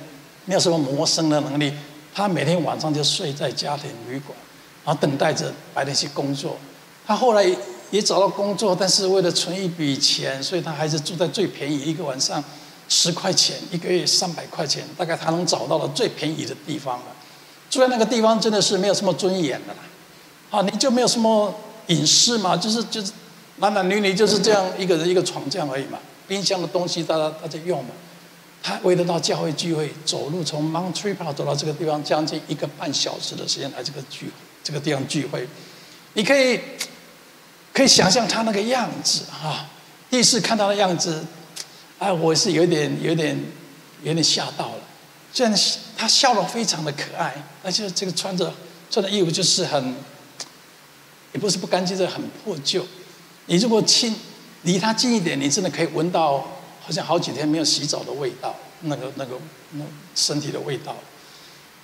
[0.44, 1.72] 没有什么谋生的能力，
[2.14, 4.36] 他每天晚上就睡在家庭旅馆。
[4.84, 6.56] 然后等待着白天去工作，
[7.06, 7.44] 他后来
[7.90, 12.42] 也找到工作，但是为了存一笔钱，所以他还是住在最便宜一个晚上
[12.88, 17.04] 十块钱，一个月三百块钱，大概他能找到的最便宜的地方了。
[17.70, 19.80] 住在那个地方真的是没有什么尊严的啦，
[20.50, 21.54] 啊，你就没有什么
[21.88, 23.12] 隐私嘛，就是就是
[23.56, 27.90] 男男女女就是这样一个人一个床这样而已嘛，冰箱的东西大家大家用嘛。
[28.60, 34.30] 他为了到教会聚会，走路从 Mount t r i p a 走到这个地方，将近一个半小时的时间来这个聚。
[34.64, 35.48] 这个地方聚会，
[36.12, 36.60] 你可以
[37.72, 39.64] 可以想象他那个样子哈。
[40.10, 41.24] 第一次看到的样子，
[41.98, 43.40] 哎，我是有点、有点、
[44.02, 44.72] 有点吓到。
[45.32, 45.58] 虽然
[45.96, 48.52] 他笑得非常的可爱，而且这个穿着
[48.90, 49.94] 穿的衣服就是很，
[51.32, 52.84] 也不是不干净，是很破旧。
[53.46, 54.14] 你如果亲
[54.62, 56.38] 离他近一点，你真的可以闻到
[56.80, 59.38] 好像好几天没有洗澡的味道，那个、那个、
[59.72, 60.96] 那身体的味道。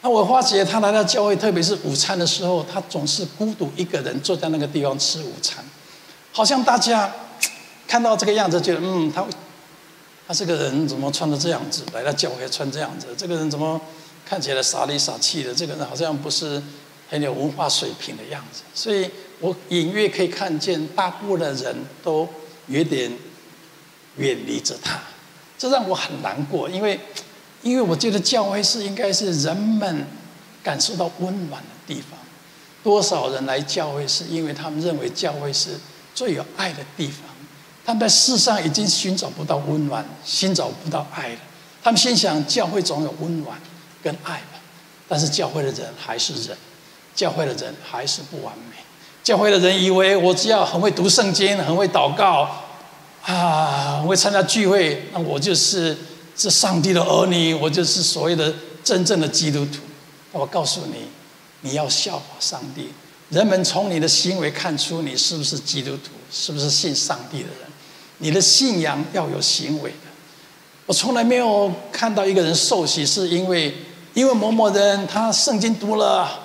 [0.02, 5.64] 那我发觉他来到教会，特别是午餐的时候，他总是孤独一个人坐在那个地方吃午餐，
[6.32, 7.10] 好像大家
[7.86, 9.24] 看到这个样子，觉得嗯，他
[10.26, 11.82] 他这个人怎么穿的这样子？
[11.92, 13.80] 来到教会穿这样子，这个人怎么
[14.24, 15.54] 看起来傻里傻气的？
[15.54, 16.62] 这个人好像不是
[17.10, 18.62] 很有文化水平的样子。
[18.74, 19.10] 所以
[19.40, 22.26] 我隐约可以看见，大部分的人都
[22.68, 23.12] 有点
[24.16, 24.98] 远离着他，
[25.58, 26.98] 这让我很难过，因为
[27.62, 30.06] 因为我觉得教会是应该是人们
[30.62, 32.18] 感受到温暖的地方。
[32.82, 35.70] 多少人来教会，是因为他们认为教会是
[36.14, 37.33] 最有爱的地方。
[37.84, 41.38] 他们在世上已经寻找不到温暖，寻找不到爱了。
[41.82, 43.58] 他们心想，教会总有温暖
[44.02, 44.60] 跟爱吧。
[45.08, 46.56] 但是教会的人还是人，
[47.14, 48.76] 教会的人还是不完美。
[49.22, 52.48] 教会的人以为我只要很会读圣经，很会祷告，
[53.22, 55.96] 啊，很会参加聚会，那我就是
[56.36, 59.80] 是上帝的儿女，我就是所谓的真正的基督徒。
[60.32, 61.08] 我告诉你。
[61.66, 62.90] 你要效法上帝，
[63.30, 67.60] 人们从你的行为看出你是不是基督徒，是不是信上帝的人。
[68.18, 69.96] 你的信仰要有行为的。
[70.86, 73.74] 我从来没有看到一个人受洗是因为
[74.12, 76.40] 因为某某人他圣经读了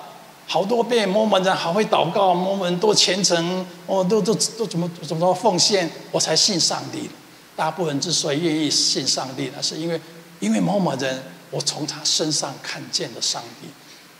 [0.46, 7.08] 好多遍，某某人好会祷告，某某人多虔诚，哦，都都都怎么怎么奉献，我才信上帝。
[7.54, 10.00] 大部分人之所以愿意信上帝，那是因为
[10.40, 13.68] 因为某某人，我从他身上看见了上帝。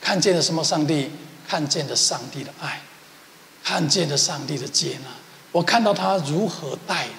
[0.01, 0.63] 看见了什么？
[0.63, 1.11] 上帝
[1.49, 2.81] 看见了上帝的爱，
[3.65, 5.11] 看见了上帝的接纳。
[5.53, 7.15] 我看到他如何待人，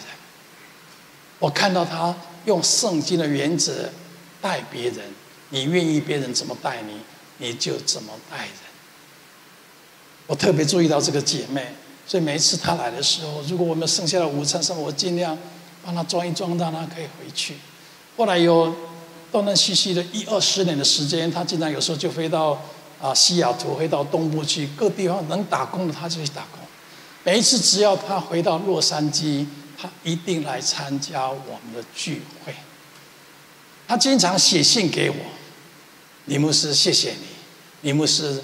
[1.41, 3.89] 我看到他用圣经的原则
[4.41, 4.99] 待别人。
[5.49, 6.93] 你愿意别人怎么待你，
[7.39, 8.55] 你就怎么待人。
[10.27, 11.75] 我特别注意到这个姐妹，
[12.07, 15.37] 所以每一次她来的时候，如果我们剩下的午餐，我尽量
[15.83, 17.57] 帮她装一装，让她可以回去。
[18.15, 18.73] 后来有。
[19.31, 22.61] 断断续续的一二十年的时间，她经常有时候就飞到
[23.01, 26.59] 啊西雅图，飞到东部去，各地方能打工的她就去打工。
[27.23, 29.45] 每一次只要她回到洛杉矶，
[29.81, 32.53] 他一定来参加我们的聚会。
[33.87, 35.15] 他经常写信给我，
[36.25, 37.25] 李牧师，谢谢你，
[37.81, 38.43] 李牧师，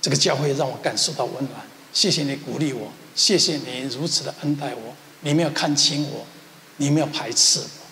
[0.00, 1.60] 这个教会让我感受到温暖，
[1.92, 6.26] 谢谢你鼓励我，谢谢你如此的恩待我，你没有看轻我，
[6.78, 7.84] 你没有排斥我。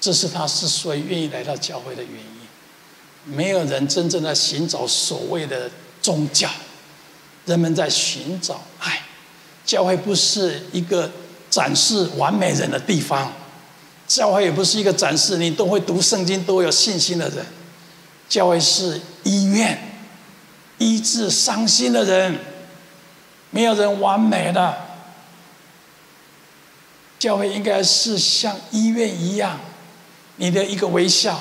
[0.00, 2.32] 这是他之所以愿意来到教会的原因。
[3.24, 6.50] 没有人真正在寻找所谓的宗教，
[7.44, 9.02] 人们在寻找爱。
[9.64, 11.08] 教会不是一个
[11.52, 13.30] 展示完美人的地方，
[14.08, 17.44] 教会也不是一个展示你都会读圣经、都有信心的人。
[18.26, 19.78] 教会是医院，
[20.78, 22.38] 医治伤心的人。
[23.50, 24.74] 没有人完美的，
[27.18, 29.60] 教会应该是像医院一样。
[30.36, 31.38] 你的一个微笑，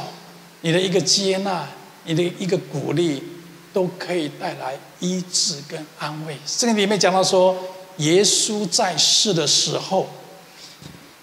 [0.60, 1.66] 你的一个接纳，
[2.04, 3.24] 你的一个鼓励，
[3.72, 6.38] 都可以带来医治跟安慰。
[6.46, 7.56] 圣经里面讲到说，
[8.02, 10.08] 耶稣在世的时候，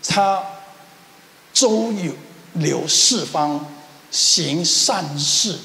[0.03, 0.43] 他
[1.53, 2.12] 周游
[2.55, 3.67] 流四方，
[4.11, 5.59] 行善事，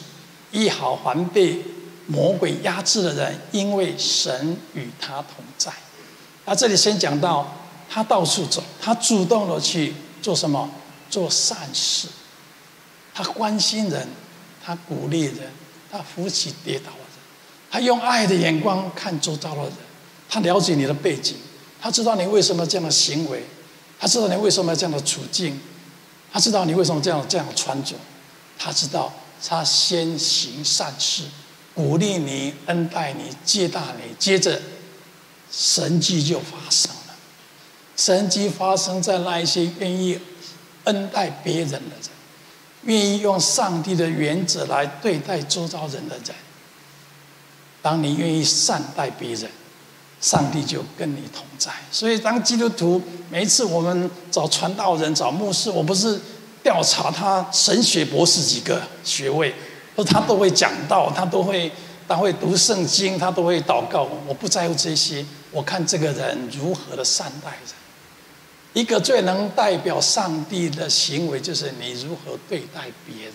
[0.52, 1.64] 一好还被
[2.08, 5.72] 魔鬼压制的人，因为神与他同在。
[6.46, 7.56] 那这里先讲到，
[7.90, 10.70] 他到处走，他主动的去做什么？
[11.10, 12.08] 做善事，
[13.14, 14.08] 他关心人，
[14.66, 15.52] 他鼓励人，
[15.92, 17.18] 他扶起跌倒的人，
[17.70, 19.74] 他用爱的眼光看周遭的人，
[20.34, 21.36] 他了解你的背景，
[21.80, 23.44] 他知道你为什么这样的行为，
[24.00, 25.60] 他知道你为什么这样的处境，
[26.32, 27.96] 他知道你为什么这样这样穿着，
[28.58, 29.14] 他知道
[29.48, 31.26] 他先行善事，
[31.76, 34.60] 鼓励你、恩待你、接纳你，接着
[35.52, 37.14] 神迹就发生了，
[37.96, 40.20] 神迹发生在那一些愿意。
[40.86, 42.10] 恩待别人的人，
[42.82, 46.36] 愿意用上帝的原则来对待周遭人的人。
[47.82, 49.50] 当你愿意善待别人，
[50.24, 51.70] 上帝就跟你同在。
[51.92, 56.18] 所以，当基督徒每一次我们找传道人、找牧师，我不是
[56.64, 59.54] 调查他神学博士几个学位，
[60.08, 61.70] 他都会讲道，他都会
[62.08, 64.08] 他会读圣经，他都会祷告。
[64.26, 67.76] 我不在乎这些，我看这个人如何的善待人。
[68.72, 73.34] 一个最能代表上帝的行为，就是你如何对待别人。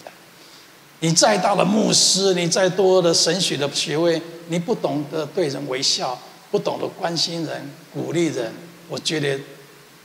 [1.01, 6.18] 你再大的牧师，你再多的神学的学位，你不懂得对人微笑，
[6.51, 8.53] 不懂得关心人、鼓励人，
[8.89, 9.39] 我觉得，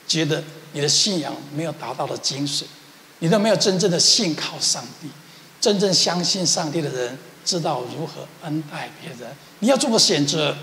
[0.07, 2.63] 觉得你的信仰没有达到的精髓，
[3.19, 5.09] 你都没有真正的信靠上帝。
[5.59, 9.35] 真正相信上帝的人，知道如何恩待别人。
[9.59, 10.55] 你要做个选择，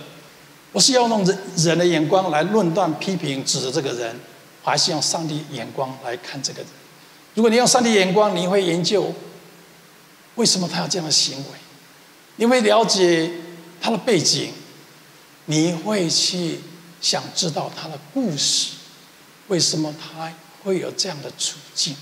[0.72, 4.14] 不是要用人人的眼光来论断、批评、指责这个人。
[4.62, 6.68] 还是用上帝眼光来看这个人。
[7.34, 9.10] 如果你用上帝眼光，你会研究
[10.34, 11.44] 为什么他有这样的行为，
[12.36, 13.30] 你会了解
[13.80, 14.52] 他的背景，
[15.50, 16.60] 你会去
[17.00, 18.74] 想知道他的故事，
[19.48, 20.32] 为什么他
[20.62, 21.96] 会有这样的处境。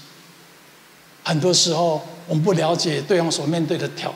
[1.25, 4.15] 很多时候，我们不了解对方所面对的挑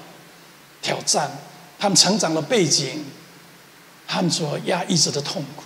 [0.82, 1.30] 挑战，
[1.78, 3.06] 他们成长的背景，
[4.06, 5.62] 他们所压抑着的痛苦，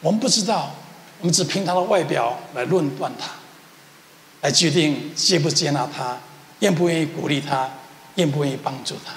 [0.00, 0.72] 我们不知道，
[1.18, 3.32] 我们只凭他的外表来论断他，
[4.42, 6.16] 来决定接不接纳他，
[6.60, 7.68] 愿不愿意鼓励他，
[8.14, 9.14] 愿不愿意帮助他。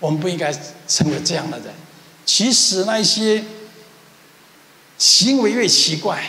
[0.00, 0.52] 我们不应该
[0.88, 1.72] 成为这样的人。
[2.28, 3.42] 其实那些
[4.98, 6.22] 行为越奇怪、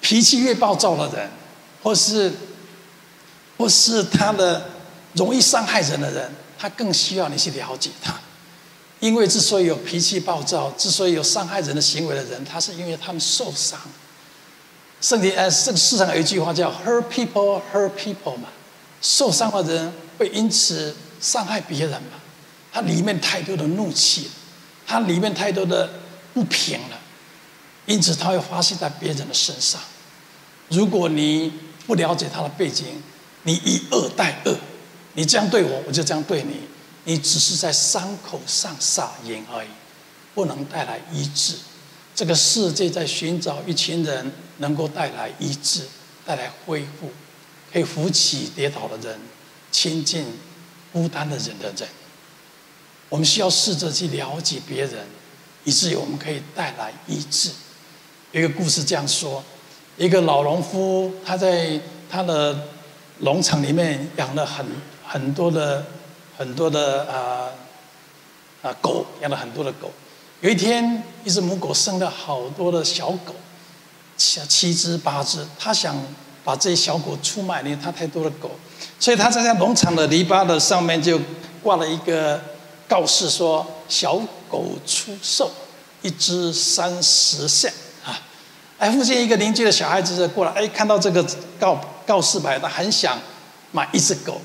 [0.00, 1.30] 脾气越暴躁的人，
[1.84, 2.32] 或是
[3.56, 4.70] 或是他的
[5.12, 6.28] 容易伤害人的人。
[6.58, 8.20] 他更需要你去了解他，
[8.98, 13.78] 因为之所以有脾气暴躁，之所以有伤害人的行为的人，他是因为他们受伤。
[15.00, 18.48] 圣经呃，这个世上有一句话叫 “hurt people, hurt people” 嘛，
[19.00, 22.18] 受伤的人会因此伤害别人嘛。
[22.72, 24.30] 他里面太多的怒气，
[24.90, 25.88] 他里面太多的
[26.34, 26.98] 不平了，
[27.86, 29.80] 因此他会发泄在别人的身上。
[30.68, 31.52] 如果你
[31.86, 33.00] 不了解他的背景，
[33.44, 34.56] 你以恶待恶。
[35.12, 36.62] 你这样对我，我就这样对你。
[37.04, 39.68] 你只是在伤口上撒盐而已，
[40.34, 41.54] 不能带来医治。
[42.12, 45.86] 这个世界在寻找一群人能够带来医治、
[46.26, 47.12] 带来恢复，
[47.72, 49.20] 可以扶起跌倒的人、
[49.70, 50.26] 亲近
[50.92, 51.88] 孤单的人的人。
[53.10, 55.06] 我们需要试着去了解别人，
[55.64, 57.50] 以至于我们可以带来医治。
[58.32, 59.44] 一个故事这样说：
[59.98, 62.68] 一个老农夫，他在他的
[63.18, 64.64] 农场里面养了很。
[65.12, 65.84] 很多的
[66.38, 67.50] 很多的啊
[68.62, 69.90] 啊狗养了很多的狗，
[70.40, 73.34] 有一天一只母狗生了好多的小狗，
[74.16, 76.00] 七七只八只，他想
[76.44, 78.52] 把这些小狗出卖，因为他太多的狗，
[79.00, 81.20] 所以他在农场的篱笆的上面就
[81.60, 82.40] 挂了一个
[82.90, 85.48] 告示说，小狗出售，
[86.02, 87.72] 一只三十现
[88.04, 88.20] 啊！
[88.78, 91.24] 哎，附近一个邻居的小孩子就过来，哎，看到这个
[91.60, 93.16] 告告示牌，他很想
[93.70, 94.40] 买一只狗。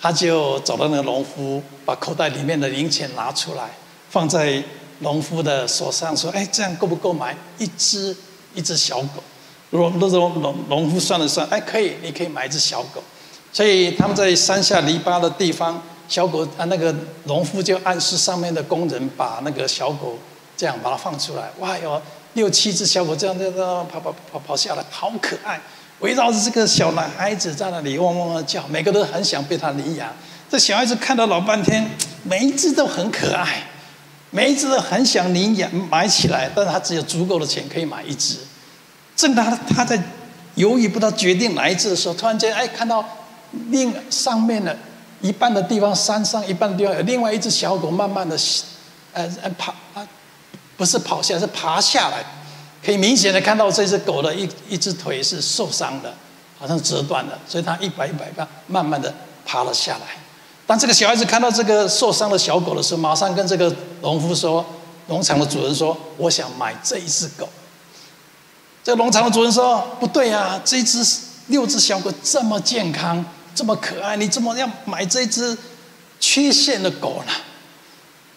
[0.00, 3.70] 他就走到那个农夫，把口袋里面的零钱拿出来，
[4.10, 4.62] 放在
[5.00, 8.16] 农夫的手上，说：“哎，这样够不够买一只
[8.54, 9.22] 一只小狗？”
[9.70, 13.02] 如果那种农农夫算了算，哎，可以，你可以买一只小狗。
[13.52, 20.18] 所以他们在山下篱笆的地方，小狗啊，那个农夫就暗示上面的工人把那个小狗
[20.56, 21.50] 这样把它放出来。
[21.58, 22.00] 哇，哟
[22.34, 25.60] 六七只小狗这样这样跑跑跑跑下来，好可爱。
[26.00, 30.12] 围绕着这个小男孩子在那里汪汪汪叫，每个都很想被他领养。
[30.50, 31.88] 这小孩子看到老半天，
[32.24, 33.62] 每一只都很可爱，
[34.30, 38.38] 每一只都很想领养买起来，但是他只有足够的钱可以买一只。
[39.16, 40.00] 正当他他在
[40.56, 43.04] 犹豫不知道决定哪一只的时候，突然间哎看到
[43.70, 44.76] 另上面的
[45.24, 48.38] 一半的地方，山上一半的地方有另外一只小狗，慢慢的
[49.14, 50.06] 呃呃爬啊，
[50.76, 52.22] 不是跑下，是爬下来。
[52.84, 56.12] 可以明显的看到这只狗的一一只腿是受伤的，
[56.58, 59.14] 好像折断了，所以它一摆一摆吧，慢慢的
[59.46, 60.00] 爬了下来。
[60.66, 64.62] 当这个小孩子看到这个受伤的小狗的时候，马上跟这个农夫说
[65.08, 67.48] ：“农场的主人说，我想买这一只狗。”
[68.84, 71.02] 这个农场的主人说：“不对啊，这只
[71.46, 75.56] 六只小狗这么健康，这么可爱，你怎么要买这只
[76.18, 77.32] 缺陷的狗呢？”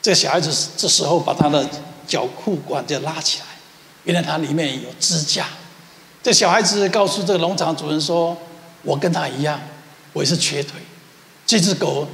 [0.01, 1.67] 这小孩子这时候把他的
[2.07, 3.45] 脚裤管就拉起来。
[4.03, 5.47] 原来它里面有支架。
[6.23, 8.37] 这小孩子告诉这个农场主人说
[8.83, 9.59] ：“我跟他一样，
[10.13, 10.79] 我也是瘸腿。
[11.45, 12.07] 这只狗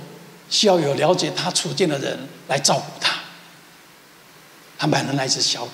[0.50, 3.20] 需要有了解他处境的人来照顾他。”
[4.80, 5.72] 他买了那只小狗。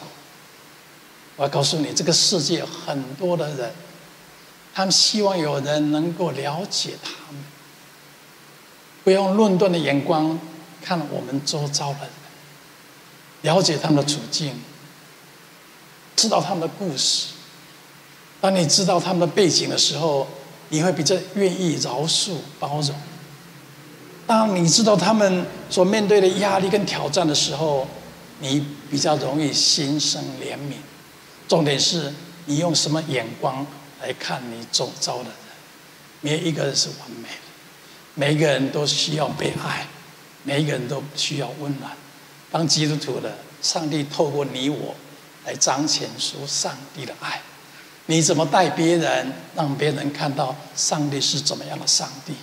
[1.37, 3.71] 我要告诉你，这个世界很多的人，
[4.79, 7.43] 他们希望有人能够了解他们，
[9.03, 10.39] 不用论断的眼光
[10.81, 12.09] 看我们周遭的人，
[13.41, 14.53] 了解他们的处境。
[16.15, 17.33] 知道他们的故事，
[18.39, 20.25] 当你知道他们的背景的时候，
[20.69, 22.95] 你会比较愿意饶恕包容。
[24.25, 27.85] 当你知道他们所面对的压力跟挑战的时候，
[28.39, 30.75] 你比较容易心生怜悯。
[31.49, 32.13] 重点是
[32.45, 33.67] 你用什么眼光
[34.01, 35.33] 来看你周遭的人？
[36.21, 37.35] 没有一个人是完美的，
[38.15, 39.87] 每一个人都需要被爱，
[40.43, 41.91] 每一个人都需要温暖。
[42.51, 44.95] 当基督徒的，上帝透过你我。
[45.45, 47.41] 来彰显出上帝的爱，
[48.07, 52.33] 你怎么待别人，让别人看到上帝是怎么样的上帝？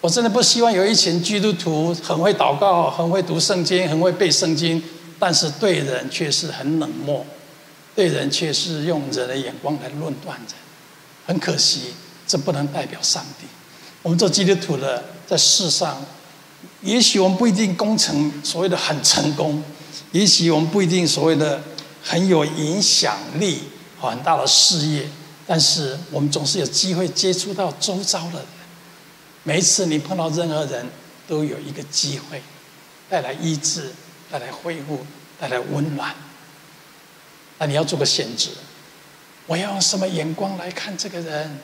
[0.00, 4.80] 我真的不希望有一群基督徒很会祷告、很会读圣经、很会背圣经，
[5.18, 7.26] 但是对人却是很冷漠，
[7.96, 10.46] 对人却是用人的眼光来论断人。
[11.26, 11.94] 很可惜，
[12.26, 13.46] 这不能代表上帝。
[14.02, 16.04] 我们做基督徒的，在世上，
[16.82, 19.62] 也许我们不一定工程所谓的很成功，
[20.12, 21.62] 也许我们不一定所谓的。
[22.06, 23.60] 很有影响力，
[23.98, 25.08] 很大的事业，
[25.46, 28.46] 但是我们总是有机会接触到周遭的人。
[29.42, 30.86] 每一次你碰到任何人，
[31.26, 32.42] 都有一个机会
[33.08, 33.90] 带来医治，
[34.30, 35.06] 带来恢复，
[35.40, 36.14] 带来温暖。
[37.56, 38.50] 那你要做个选择，
[39.46, 41.58] 我要用什么眼光来看这个人？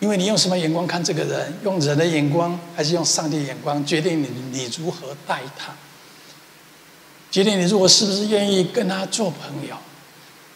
[0.00, 1.54] 因为你用什么眼光看这个人？
[1.62, 5.72] 用人的眼光，还是用上帝的眼光，决定你你如何待他？
[7.30, 9.76] 决定你如果是不是愿意跟他做朋友？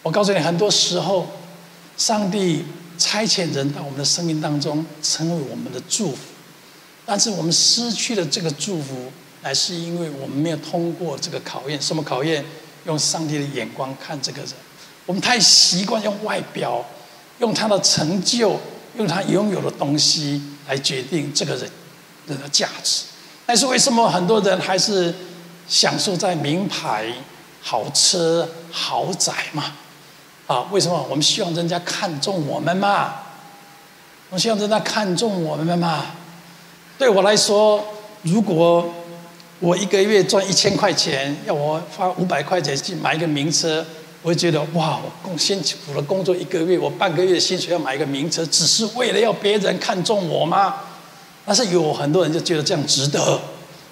[0.02, 1.28] 我告诉你，很多时候，
[1.96, 2.64] 上帝
[2.98, 6.18] 差遣人到我们的生命当中，成为我们的祝福。
[7.04, 11.80] 但是我们失去了这个祝福，乃是因为我们没有通过这个考验。
[11.80, 12.44] 什么考验？
[12.84, 14.50] 用上帝的眼光看这个人。
[15.06, 16.84] 我们太习惯用外表，
[17.38, 18.58] 用他的成就，
[18.98, 21.70] 用他拥有的东西来决定这个人
[22.26, 23.04] 人的价值。
[23.46, 25.14] 但是为什么很多人还是
[25.68, 27.06] 享受在名牌、
[27.62, 29.72] 豪车、豪宅嘛？
[30.48, 33.14] 啊，为什么我们希望人家看重我们嘛？
[34.30, 36.06] 我们希望人家看重我们嘛？
[36.98, 37.84] 对我来说，
[38.22, 38.92] 如果
[39.60, 43.84] 我一个月赚一千块钱，要我花五百块钱去买一个名车，
[44.26, 50.74] 我会觉得哇，我工辛苦了工作一个月，我半个月薪水要买一个名车，只是为了要别人看重我吗？
[51.44, 53.40] 但是有很多人就觉得这样值得。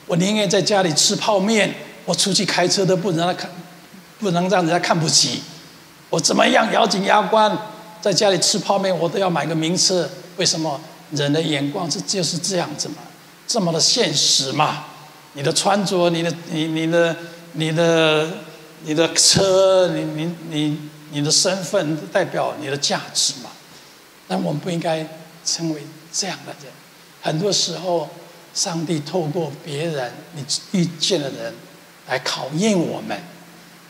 [0.09, 1.73] 我宁愿在家里吃泡面，
[2.05, 3.49] 我出去开车都不能让他看，
[4.19, 5.41] 不能让人家看不起。
[6.11, 7.57] 我怎么样咬紧牙关
[8.01, 10.11] 在家里吃泡面，我都要买个名车。
[10.37, 10.81] 为什么？
[11.13, 12.97] 人的眼光是就是这样子嘛，
[13.47, 14.87] 这么的现实嘛。
[15.35, 17.17] 你的穿着，你的你你的
[17.53, 18.29] 你的
[18.85, 20.79] 你的车，你你你
[21.13, 23.51] 你的身份代表你的价值嘛。
[24.29, 25.07] 但我们不应该
[25.45, 25.83] 成为
[26.13, 26.73] 这样的人。
[27.21, 28.09] 很多时候，
[28.55, 31.55] 上帝透过别人你遇见的人
[32.09, 33.19] 来考验我们。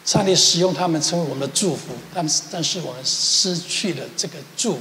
[0.05, 4.81] 上帝使用他们成为我们的祝福，但是但是我们失去了这个祝福。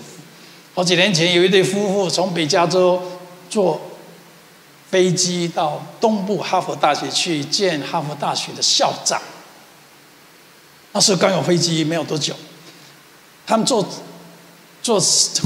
[0.74, 3.02] 好几年前，有一对夫妇从北加州
[3.50, 3.80] 坐
[4.92, 9.22] 飞机到东部哈佛大学去见哈佛大学的校长。
[10.94, 12.34] 那时候刚有飞机没有多久，
[13.46, 13.86] 他们坐
[14.82, 15.00] 坐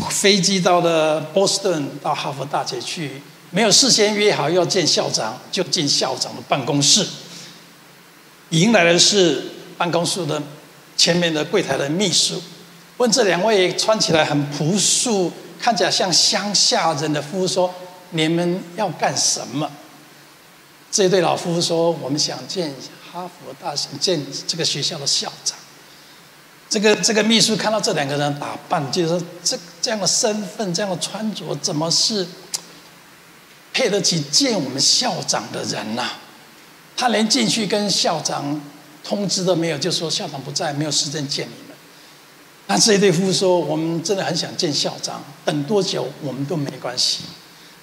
[0.10, 7.06] 飞机到了波士顿到哈佛大学去，没有事先约好要见校长，就进校长的办公室，
[8.52, 9.44] 迎来的是。
[9.78, 10.42] 办公室的
[10.96, 12.42] 前面的柜台的秘书
[12.98, 17.72] 问这两位穿起来很朴素、看起来像乡下人的夫妇说
[18.10, 19.72] ：“你们要干什么？”
[20.90, 25.58] 这对老夫妇说：“我们想见一下哈佛大学，见这个学校的校长。”
[26.70, 32.28] 这个这个秘书看到这两个人打扮，就是说这这样的身份、这样的穿着，怎么是
[33.74, 36.10] 配得起见我们校长的人呐？
[36.96, 38.62] 他连进去跟校长。
[39.04, 41.78] 通知都没有，就说校长不在，没有时间见你们。
[42.66, 47.20] 那这一对夫妇说：“我们真的很想见校长，等多久我们都没关系。”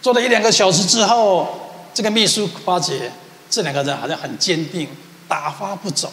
[0.03, 3.11] 坐了一两个小时之后，这个秘书发觉
[3.49, 4.87] 这两个人好像很坚定，
[5.35, 6.13] 打发不走，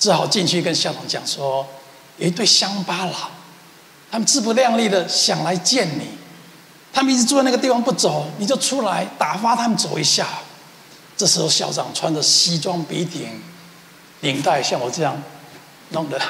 [0.00, 1.64] 只好进去跟校长讲说
[2.18, 3.30] ：“有一对乡巴佬，
[4.10, 6.08] 他们自不量力的想来见你，
[6.92, 10.26] 他们一直坐在那个地方不走，你就出来打发他们走一下。”
[11.16, 13.40] 这时候校长穿着西装笔挺。
[14.22, 15.20] 领带像我这样
[15.90, 16.20] 弄得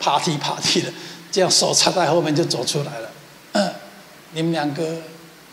[0.00, 0.92] 啪踢啪踢的，
[1.30, 3.10] 这样手插在后面就走出来了。
[3.52, 3.72] 嗯，
[4.32, 4.96] 你们两个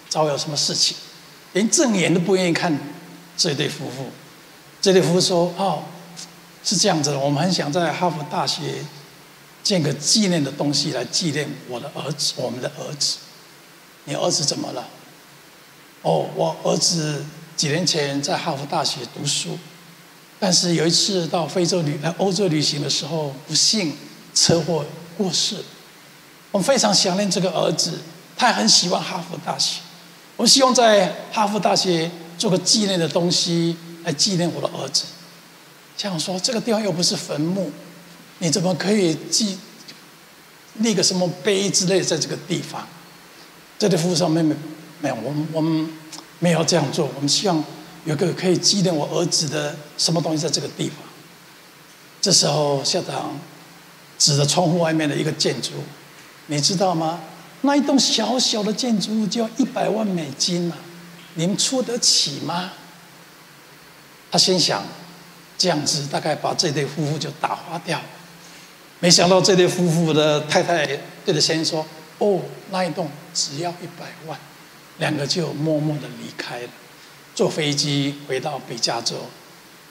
[0.09, 0.97] 找我有什么事情？
[1.53, 2.75] 连正眼都不愿意看
[3.37, 4.09] 这对夫妇。
[4.81, 5.83] 这对夫妇说：“哦，
[6.63, 8.83] 是这样子的，我们很想在哈佛大学
[9.63, 13.17] 建个纪念的东西来纪念我的儿子，我们的儿子。
[14.05, 14.87] 你儿子怎么了？
[16.01, 17.23] 哦，我儿子
[17.55, 19.57] 几年前在哈佛大学读书。”
[20.41, 23.93] 但是有一次到非洲旅来欧洲旅行的时候，不幸
[24.33, 24.85] 车祸
[25.17, 25.57] 过世。
[26.51, 27.99] 我们非常想念这个儿子，
[28.37, 29.81] 他也很喜欢哈佛大学。
[30.37, 35.03] 我希望在哈佛大学做个纪念的东西来纪念我的儿子。
[36.01, 37.69] 这样说，这个地方又不是坟墓，
[38.37, 39.59] 你怎么可以记
[40.75, 42.87] 立个什么碑之类在这个地方？
[43.77, 44.55] 这对夫妇说：“妹妹，
[45.01, 45.89] 没有，我们我们
[46.39, 47.09] 没有这样做。
[47.15, 47.61] 我们希望。”
[48.05, 50.95] 有个可以纪念我儿子的什么东西在这个地方？
[52.21, 53.37] 这时候校长
[54.17, 55.71] 指着窗户外面的一个建筑，
[56.47, 57.19] 你知道吗？
[57.61, 60.77] 那一栋小小的建筑物就要一百万美金啊！
[61.33, 62.71] 你们出得起吗？
[64.31, 64.81] 他心想，
[65.59, 68.01] 这样子大概把这对夫妇就打发掉。
[68.99, 70.87] 没想到这对夫妇的太太
[71.23, 71.85] 对着先生说
[72.17, 72.41] ：“哦，
[72.71, 74.39] 那一栋只要一百万。”
[74.97, 76.69] 两个就默默的离开了。
[77.35, 79.15] 坐飞机回到北加州，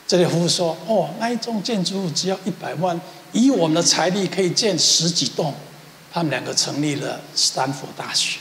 [0.07, 2.99] 这对夫妇说：“哦，那一栋建筑物只要一百万，
[3.31, 5.53] 以我们的财力可以建十几栋。”
[6.11, 8.39] 他们两个成立了斯坦福大学。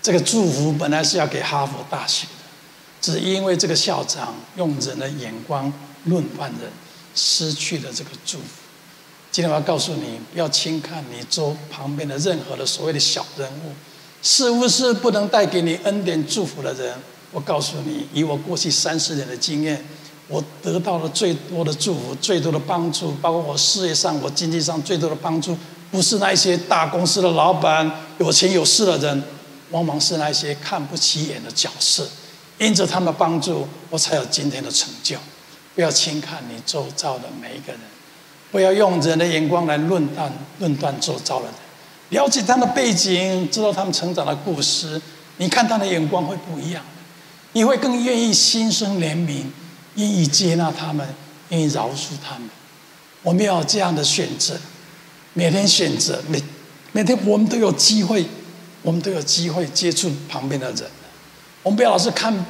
[0.00, 2.32] 这个祝福本来是要给哈佛大学的，
[3.00, 5.72] 只因为这个校长用人的眼光
[6.04, 6.70] 论万人，
[7.14, 8.44] 失去了这个祝福。
[9.30, 13.72] 今天我要告诉你，不要轻看你周旁边的任何的所谓的小人物，
[14.22, 16.94] 是不是不能带给你恩典祝福的人？
[17.32, 19.84] 我告诉你，以我过去三十年的经验，
[20.28, 25.58] 我得到了最多的祝福、最多的帮助，包括我事业上、我经济上最多的帮助，
[25.90, 29.22] 不是那些大公司的老板、有钱有势的人，
[29.72, 32.06] 往往是那些看不起眼的角色。
[32.58, 35.16] 因着他们的帮助，我才有今天的成就。
[35.74, 37.80] 不要轻看你周遭的每一个人，
[38.50, 41.54] 不要用人的眼光来论断论断周遭的人。
[42.10, 45.00] 了解他的背景，知道他们成长的故事，
[45.38, 46.84] 你看他的眼光会不一样。
[47.52, 49.44] 你会更愿意心生怜悯，
[49.94, 51.06] 愿意接纳他们，
[51.48, 52.48] 愿意饶恕他们。
[53.22, 54.56] 我们要有这样的选择，
[55.32, 56.42] 每天选择，每
[56.92, 58.26] 每天我们都有机会，
[58.82, 60.84] 我们都有机会接触旁边的人。
[61.62, 62.44] 我们不要老是看，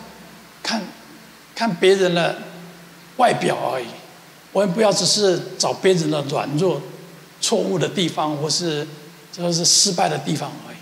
[0.63, 0.83] 看，
[1.55, 2.37] 看别人的
[3.17, 3.87] 外表而已。
[4.53, 6.81] 我们不要只是找别人的软弱、
[7.41, 8.87] 错误的地方，或是
[9.33, 10.77] 就是失败的地方而已。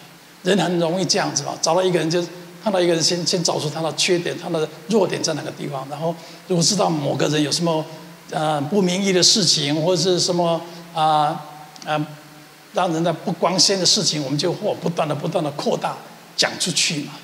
[0.49, 2.24] 人很容易这样子嘛，找到一个人就。
[2.62, 5.85] 看到一个人，先先找出他的缺点，他的弱点在哪个地方。
[5.91, 6.14] 然后，
[6.47, 7.85] 如果知道某个人有什么
[8.30, 10.61] 呃不明意的事情，或是什么
[10.95, 11.45] 啊
[11.85, 12.07] 啊、
[12.72, 15.97] 让人的不光鲜的事情，我们就或不断的不断的扩大
[16.37, 17.14] 讲出去嘛。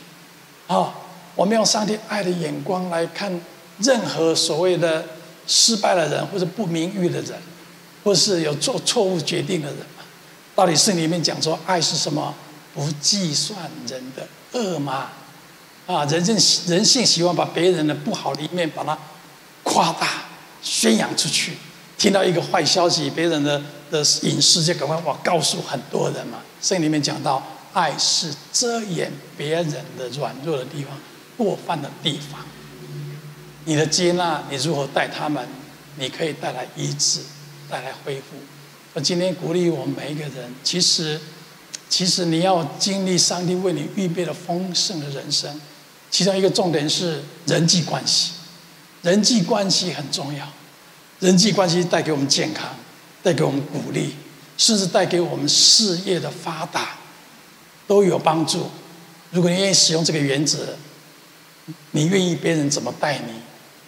[0.67, 0.93] 啊、
[1.37, 3.41] 我们用上帝爱的眼光来看
[3.81, 5.05] 任何所谓的
[5.47, 7.39] 失败的人，或者不名誉的人，
[8.05, 9.79] 或是有做错误决定的人。
[10.55, 12.35] 到底圣里面讲说，爱是什么？
[12.74, 13.59] 不计算
[13.89, 15.11] 人的恶吗？
[15.87, 16.37] 啊，人性
[16.72, 18.97] 人性喜欢把别人的不好的一面把它
[19.62, 20.24] 夸大、
[20.62, 21.55] 宣扬出去。
[21.97, 23.61] 听到一个坏消息，别人的
[23.91, 26.39] 的隐私就赶快往告诉很多人嘛。
[26.61, 30.93] 圣经里面讲到，爱是遮掩别人的软弱的地方、
[31.37, 32.45] 过犯的地方。
[33.69, 35.47] 你的接纳，你如何待他们，
[35.97, 37.21] 你可以带来医治，
[37.69, 38.37] 带来恢复。
[38.95, 41.21] 我今天鼓励我们每一个人，其实，
[41.87, 45.61] 其实你要经历上帝为你预备的丰盛的人生。
[46.11, 48.33] 其中一个重点是人际关系，
[49.03, 50.51] 人际关系很重要，
[51.21, 52.75] 人际关系带给我们健康，
[53.23, 54.14] 带给我们鼓励，
[54.57, 56.97] 甚至带给我们事业的发达，
[57.87, 58.71] 都有帮助。
[59.31, 60.75] 如果你愿意使用这个原则，
[61.91, 63.35] 你愿意别人怎么待你，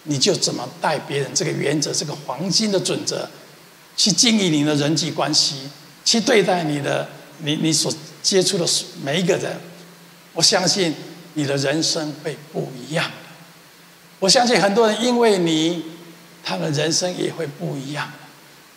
[0.05, 1.31] 你就怎么待别人。
[1.35, 3.29] 这个原则，这个黄金的准则，
[3.97, 5.69] 去经营你的人际关系，
[6.05, 7.93] 去对待你的你你所
[8.23, 8.67] 接触的
[9.03, 9.57] 每一个人，
[10.33, 10.95] 我相信。
[11.35, 13.09] 你的人生会不一样。
[14.19, 15.81] 我相信很多人因为你，
[16.43, 18.11] 他的人生也会不一样。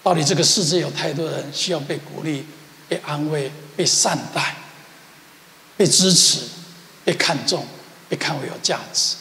[0.04, 2.46] 到底这个世界有太多人需要被鼓励、
[2.88, 4.56] 被安慰、被善待、
[5.76, 6.42] 被支持、
[7.04, 7.66] 被看重、
[8.08, 9.16] 被看为有价值。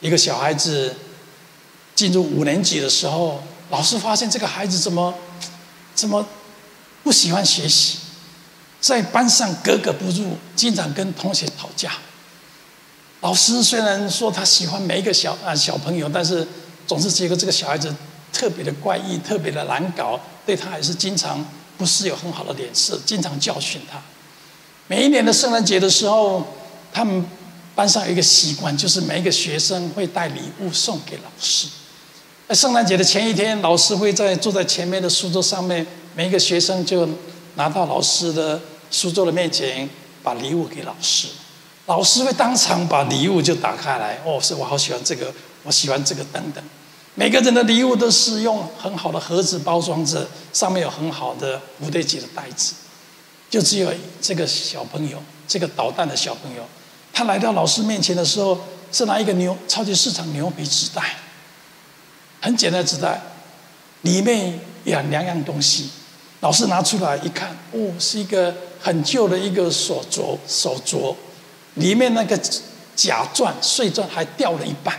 [0.00, 0.92] 一个小孩子
[1.96, 5.12] 进入五年级的时候，老师发现这个孩子怎么
[5.94, 6.24] 怎么
[7.02, 7.98] 不喜欢学习，
[8.80, 11.92] 在班上格格不入，经常跟同学吵架。
[13.22, 16.46] 老师虽然说他喜欢每一个小啊小朋友，但是
[16.86, 17.92] 总是觉得这个小孩子
[18.30, 21.42] 特别的怪异，特别的难搞，对他还是经常
[21.78, 23.98] 不是有很好的脸色，经常教训他。
[24.86, 26.46] 每一年的圣诞节的时候，
[26.92, 27.24] 他们
[27.74, 31.66] 班上有一个习惯，就是每一个学生会带礼物送给老师。
[32.48, 35.84] 在圣诞节的前一天，老师会在坐在前面的书桌上面，
[36.14, 37.08] 每一个学生就
[37.56, 39.88] 拿到老师的书桌的面前，
[40.22, 41.26] 把礼物给老师。
[41.86, 45.34] 老师会当场把礼物就打开来，哦，是我好喜欢这个，
[45.64, 46.62] 我喜欢这个等等。
[47.16, 52.74] 每个人的礼物都是用很好的盒子包装着，上面有很好的蝴蝶结的袋子。
[53.50, 56.62] 就只有这个小朋友，这个捣蛋的小朋友，
[57.12, 58.56] 他来到老师面前的时候，
[58.92, 61.02] 是拿一个牛超级市场牛皮纸袋，
[62.46, 63.20] 很简单的纸袋，
[64.02, 65.90] 里面有两样东西。
[66.38, 71.12] 老师拿出来一看，哦，是一个很旧的一个手镯，手镯。
[71.74, 72.40] 里面那个
[72.94, 74.96] 假钻碎钻还掉了一半，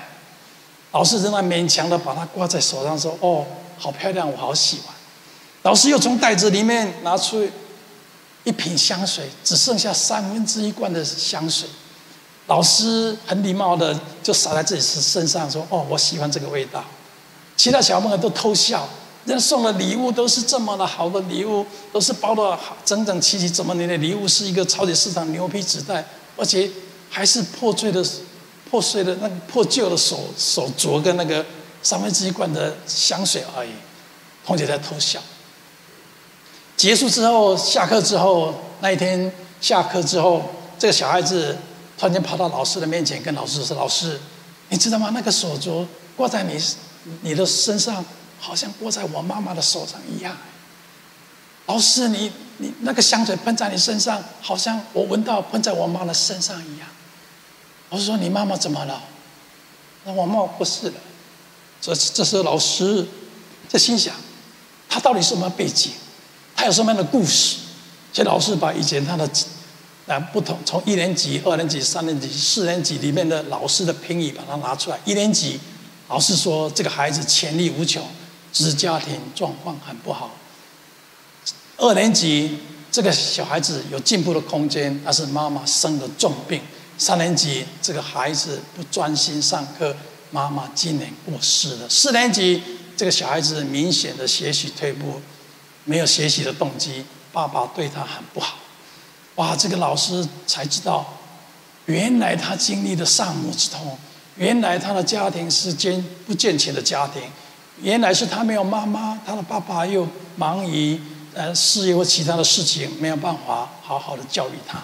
[0.91, 3.45] 老师仍然勉强的把它挂在手上，说：“哦，
[3.78, 4.93] 好漂亮，我好喜欢。”
[5.64, 7.48] 老师又从袋子里面拿出
[8.43, 11.70] 一瓶香水，只剩下三分之一罐的香水。
[12.48, 16.84] 老师很礼貌的就洒在自己身上，说：“哦，我喜欢这个味道。”
[17.58, 18.88] 其他小朋友都偷笑，
[19.26, 26.05] 人送的礼物都是这么的好的礼物，都是包的整整齐齐，怎么你的礼物是一个超级市场牛皮纸袋？
[26.38, 26.70] 而且
[27.10, 28.05] 还是破碎的、
[28.70, 31.43] 破碎的那个破旧的手手镯跟那个
[31.82, 33.72] 三分之一罐的香水而已。
[34.45, 35.20] 同学在偷笑。
[36.78, 40.43] 结束之后，下课之后，那一天下课之后，
[40.78, 41.58] 这个小孩子
[41.97, 44.20] 突然间跑到老师的面前，跟老师说：“老师，
[44.70, 45.10] 你知道吗？
[45.12, 45.84] 那个手镯
[46.16, 46.53] 挂在你
[47.22, 48.03] 你的身上，
[48.39, 50.36] 好像握在我妈妈的手上一样。
[51.66, 56.88] 老师，你你那个香水喷在你身上，好像我闻到喷在我妈的身上一样。
[57.89, 59.03] 老师说：“你妈妈怎么了？”
[60.05, 60.95] 那我妈不是了。
[61.82, 63.05] 这这时候老师
[63.68, 64.16] 在心想，
[64.89, 65.91] 他到底是什么背景？
[66.55, 67.58] 他有什么样的故事？
[68.14, 69.30] 所以老师把以前他的
[70.08, 74.97] 啊不同，从一年级、二年级、三年级、四年级里面的老师的评语把它拿出来。
[75.05, 75.60] 一年级
[76.08, 78.01] 老师说这个孩子潜力无穷，
[78.53, 80.32] 只是家庭状况很不好。
[81.78, 82.60] 二年级
[82.91, 86.62] 这个小孩子有进步的空间，但是妈妈生了重病。
[86.97, 89.95] 三年级这个孩子不专心上课，
[90.32, 91.88] 妈妈今年过世了。
[91.88, 92.64] 四年级
[92.95, 95.22] 这个小孩子明显的学习退步，
[95.84, 98.58] 没有学习的动机，爸爸对他很不好。
[99.36, 101.20] 哇，这个老师才知道，
[101.86, 103.99] 原来他经历的丧母之痛，
[104.38, 107.21] 原来他的家庭是健不健全的家庭，
[107.81, 110.99] 原来是他没有妈妈，他的爸爸又忙于
[111.33, 114.79] 呃事业或其他的事情，没有办法好好的教育他。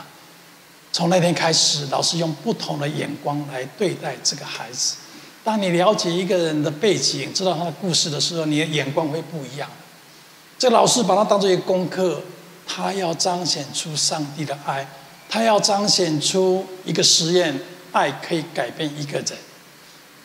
[0.92, 4.96] 从那天开始，老师用不同的眼光来对待这个孩子。
[5.44, 9.70] 当你了解一个人的背景，知道他的故事的时候，你的眼光会不一样。
[10.58, 12.22] 这老师把他当作一个功课，
[12.66, 14.88] 他要彰显出上帝的爱，
[15.28, 17.60] 他要彰显出一个实验，
[17.94, 19.28] 爱可以改变一个人。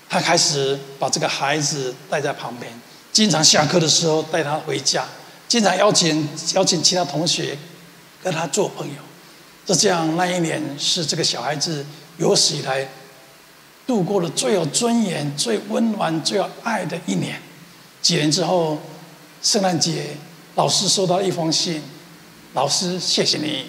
[0.08, 2.72] 他开始把这个孩子带在旁边，
[3.12, 5.06] 经常下课的时候带他回家，
[5.46, 7.56] 经常邀请邀请其他同学
[8.22, 8.94] 跟他做朋友。
[9.66, 11.84] 就这样，那一年是这个小孩子
[12.16, 12.88] 有史以来
[13.86, 17.38] 度过了最有尊严、最温暖、最有爱的一年。
[18.00, 18.78] 几年之后，
[19.42, 20.16] 圣诞节，
[20.54, 21.82] 老师收到一封信，
[22.54, 23.66] 老师谢谢你，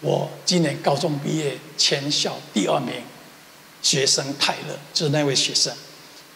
[0.00, 2.94] 我今年高中毕业，全校第二名，
[3.82, 5.72] 学生泰勒就是那位学生。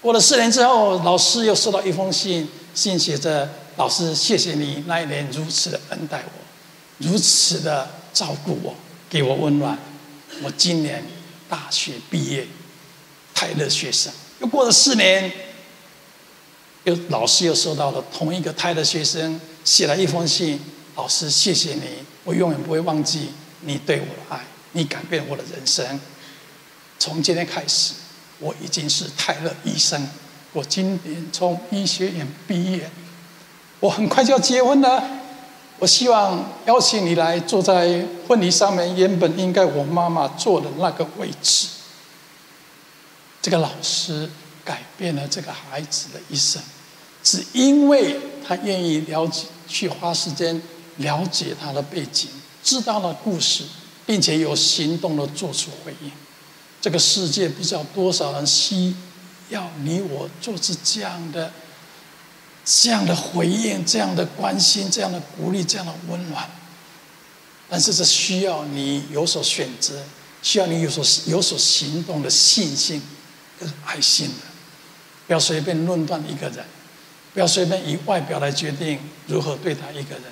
[0.01, 8.74] 过了四年之后，老师又收到一封信，信写着：老师谢谢你那一年如此的恩待我，如此的照顾我。
[9.11, 9.76] 给我温暖。
[10.41, 11.05] 我今年
[11.49, 12.47] 大学毕业，
[13.34, 14.12] 泰勒学生。
[14.38, 15.32] 又过了四年，
[16.84, 20.61] 又老师又收到了同一个泰勒学生写了一封信。
[20.95, 21.82] 老师，谢谢你，
[22.22, 23.30] 我永远不会忘记
[23.62, 26.01] 你对我的爱，你改变我的人生。
[27.01, 27.94] 从今天开始，
[28.38, 30.07] 我已经是泰勒医生。
[30.53, 32.90] 我今年从医学院毕业，
[33.80, 35.03] 我很快就要结婚了。
[35.78, 41.68] 我希望邀请你来坐在婚礼上面，原本应该我妈妈坐的那个位置。
[43.40, 44.28] 这个老师
[44.62, 46.61] 改变了这个孩子的一生，
[47.22, 50.61] 只因为他愿意了解，去花时间
[50.98, 52.28] 了解他的背景，
[52.62, 53.64] 知道了故事，
[54.05, 56.11] 并且有行动的做出回应。
[56.81, 58.95] 这个世界不知道多少人需
[59.49, 61.53] 要你我做出这样的。
[62.62, 66.49] 这样的回应，这样的关心，这样的鼓励，这样的温暖，
[67.68, 70.05] 但是这需要你有所选择，
[70.43, 73.03] 需要你有所有所行动的信心
[73.59, 74.47] 跟爱心的。
[75.26, 76.64] 不要随便论断一个人，
[77.33, 80.24] 不要随便以外表来决定如何对待一个人。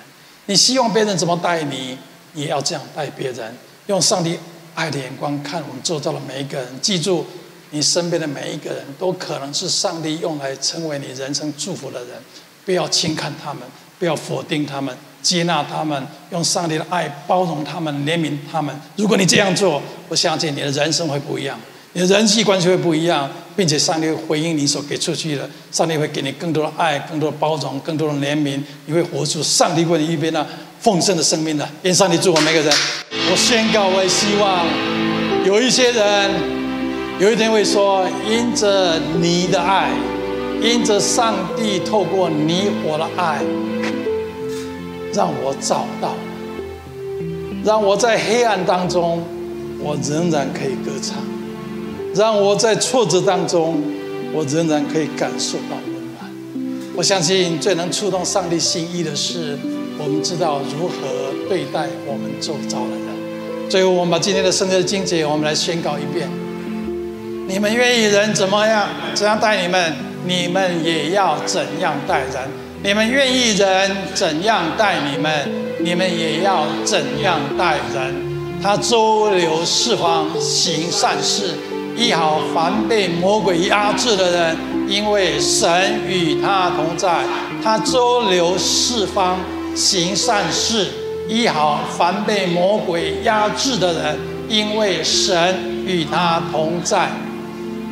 [0.45, 1.97] 你希望别人怎么待你，
[2.33, 3.57] 你也要这样待别人。
[3.87, 4.39] 用上帝
[4.79, 7.25] 爱的眼光看我们周遭的每一个人，记住。
[7.71, 12.17] 你身边的每一个人都可能是上帝用来成为你人生祝福的人，
[12.65, 13.61] 不要轻看他们，
[13.99, 18.75] 不要否定他们，接纳他们，用上帝的爱包容他们，怜悯他们。
[18.95, 21.59] 如果你这样做，我相信你的人生会不一样，
[21.93, 30.47] 你的人际关系会不一样，并且上帝会回应你所给出去的，上帝会给你更多的爱，更多的包容，更多的怜悯，你会活出上帝为你预备的
[30.79, 31.67] 丰盛的生命的。
[31.83, 32.73] 愿上帝祝福每个人。
[33.31, 34.65] 我宣告，我也希望
[35.45, 36.59] 有一些人。
[37.19, 39.91] 有一天会说，因着你的爱，
[40.61, 43.41] 因着上帝透过你我的爱，
[45.13, 46.15] 让我找到，
[47.61, 49.21] 让我在黑暗当中，
[49.81, 51.17] 我仍然可以歌唱；
[52.15, 53.83] 让我在挫折当中，
[54.31, 56.31] 我仍然可以感受到温暖。
[56.95, 59.59] 我相信最能触动上帝心意的是，
[60.01, 60.93] 我们知道如何
[61.49, 63.69] 对待我们周遭的人。
[63.69, 66.29] 最后，我们把今天的圣经经节，我们来宣告一遍。
[67.49, 69.93] 你们愿意人怎么样怎样待你们，
[70.25, 72.47] 你们也要怎样待人；
[72.81, 75.31] 你们愿意人怎样待你们，
[75.81, 78.15] 你们也要怎样待人。
[78.63, 81.55] 他周流四方行善事，
[81.97, 85.69] 医好凡被魔鬼压制的人，因为神
[86.07, 87.23] 与他同在。
[87.61, 89.37] 他周流四方
[89.79, 90.87] 行善事，
[91.29, 94.17] 医好凡被魔鬼压制的人，
[94.49, 97.09] 因为神与他同在。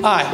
[0.03, 0.25] 爱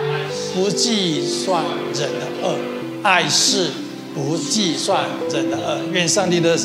[0.53, 2.55] 不计算人的恶，
[3.01, 3.69] 爱是
[4.13, 5.77] 不计算人的恶。
[5.93, 6.57] 愿上帝的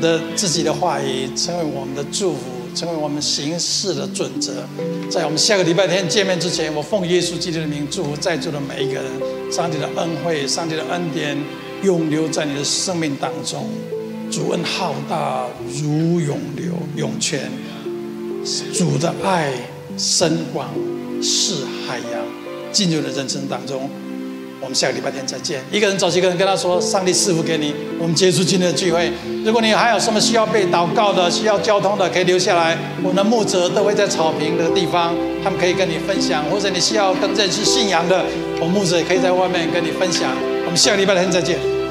[0.00, 2.40] 的自己的话语成为我们的祝福，
[2.74, 4.66] 成为我们行事的准则。
[5.08, 9.04] 在我们下个礼拜天见面之前，我奉耶稣基督的名祝福在座的每一个人，
[9.52, 11.36] 上帝的恩惠、上帝的恩典
[11.84, 13.68] 永留在你的生命当中。
[14.34, 15.46] 主恩浩大
[15.80, 17.48] 如涌流涌泉，
[18.72, 19.52] 主的爱
[19.96, 20.70] 深广
[21.22, 22.20] 似海洋，
[22.72, 23.88] 进入了人生当中。
[24.60, 25.62] 我们下个礼拜天再见。
[25.70, 29.08] 一个人找几个人跟他说：“上帝赐福给你。”我们结束今天的聚会。
[29.44, 32.76] 如果你还有什么需要被祷告的、需要交通的，可以留下来。
[33.04, 35.14] 我们的牧者都会在草坪的地方，
[35.44, 36.44] 他们可以跟你分享。
[36.50, 38.24] 或者你需要更认识信仰的，
[38.58, 40.32] 我们牧者也可以在外面跟你分享。
[40.64, 41.83] 我们下个礼拜天再见。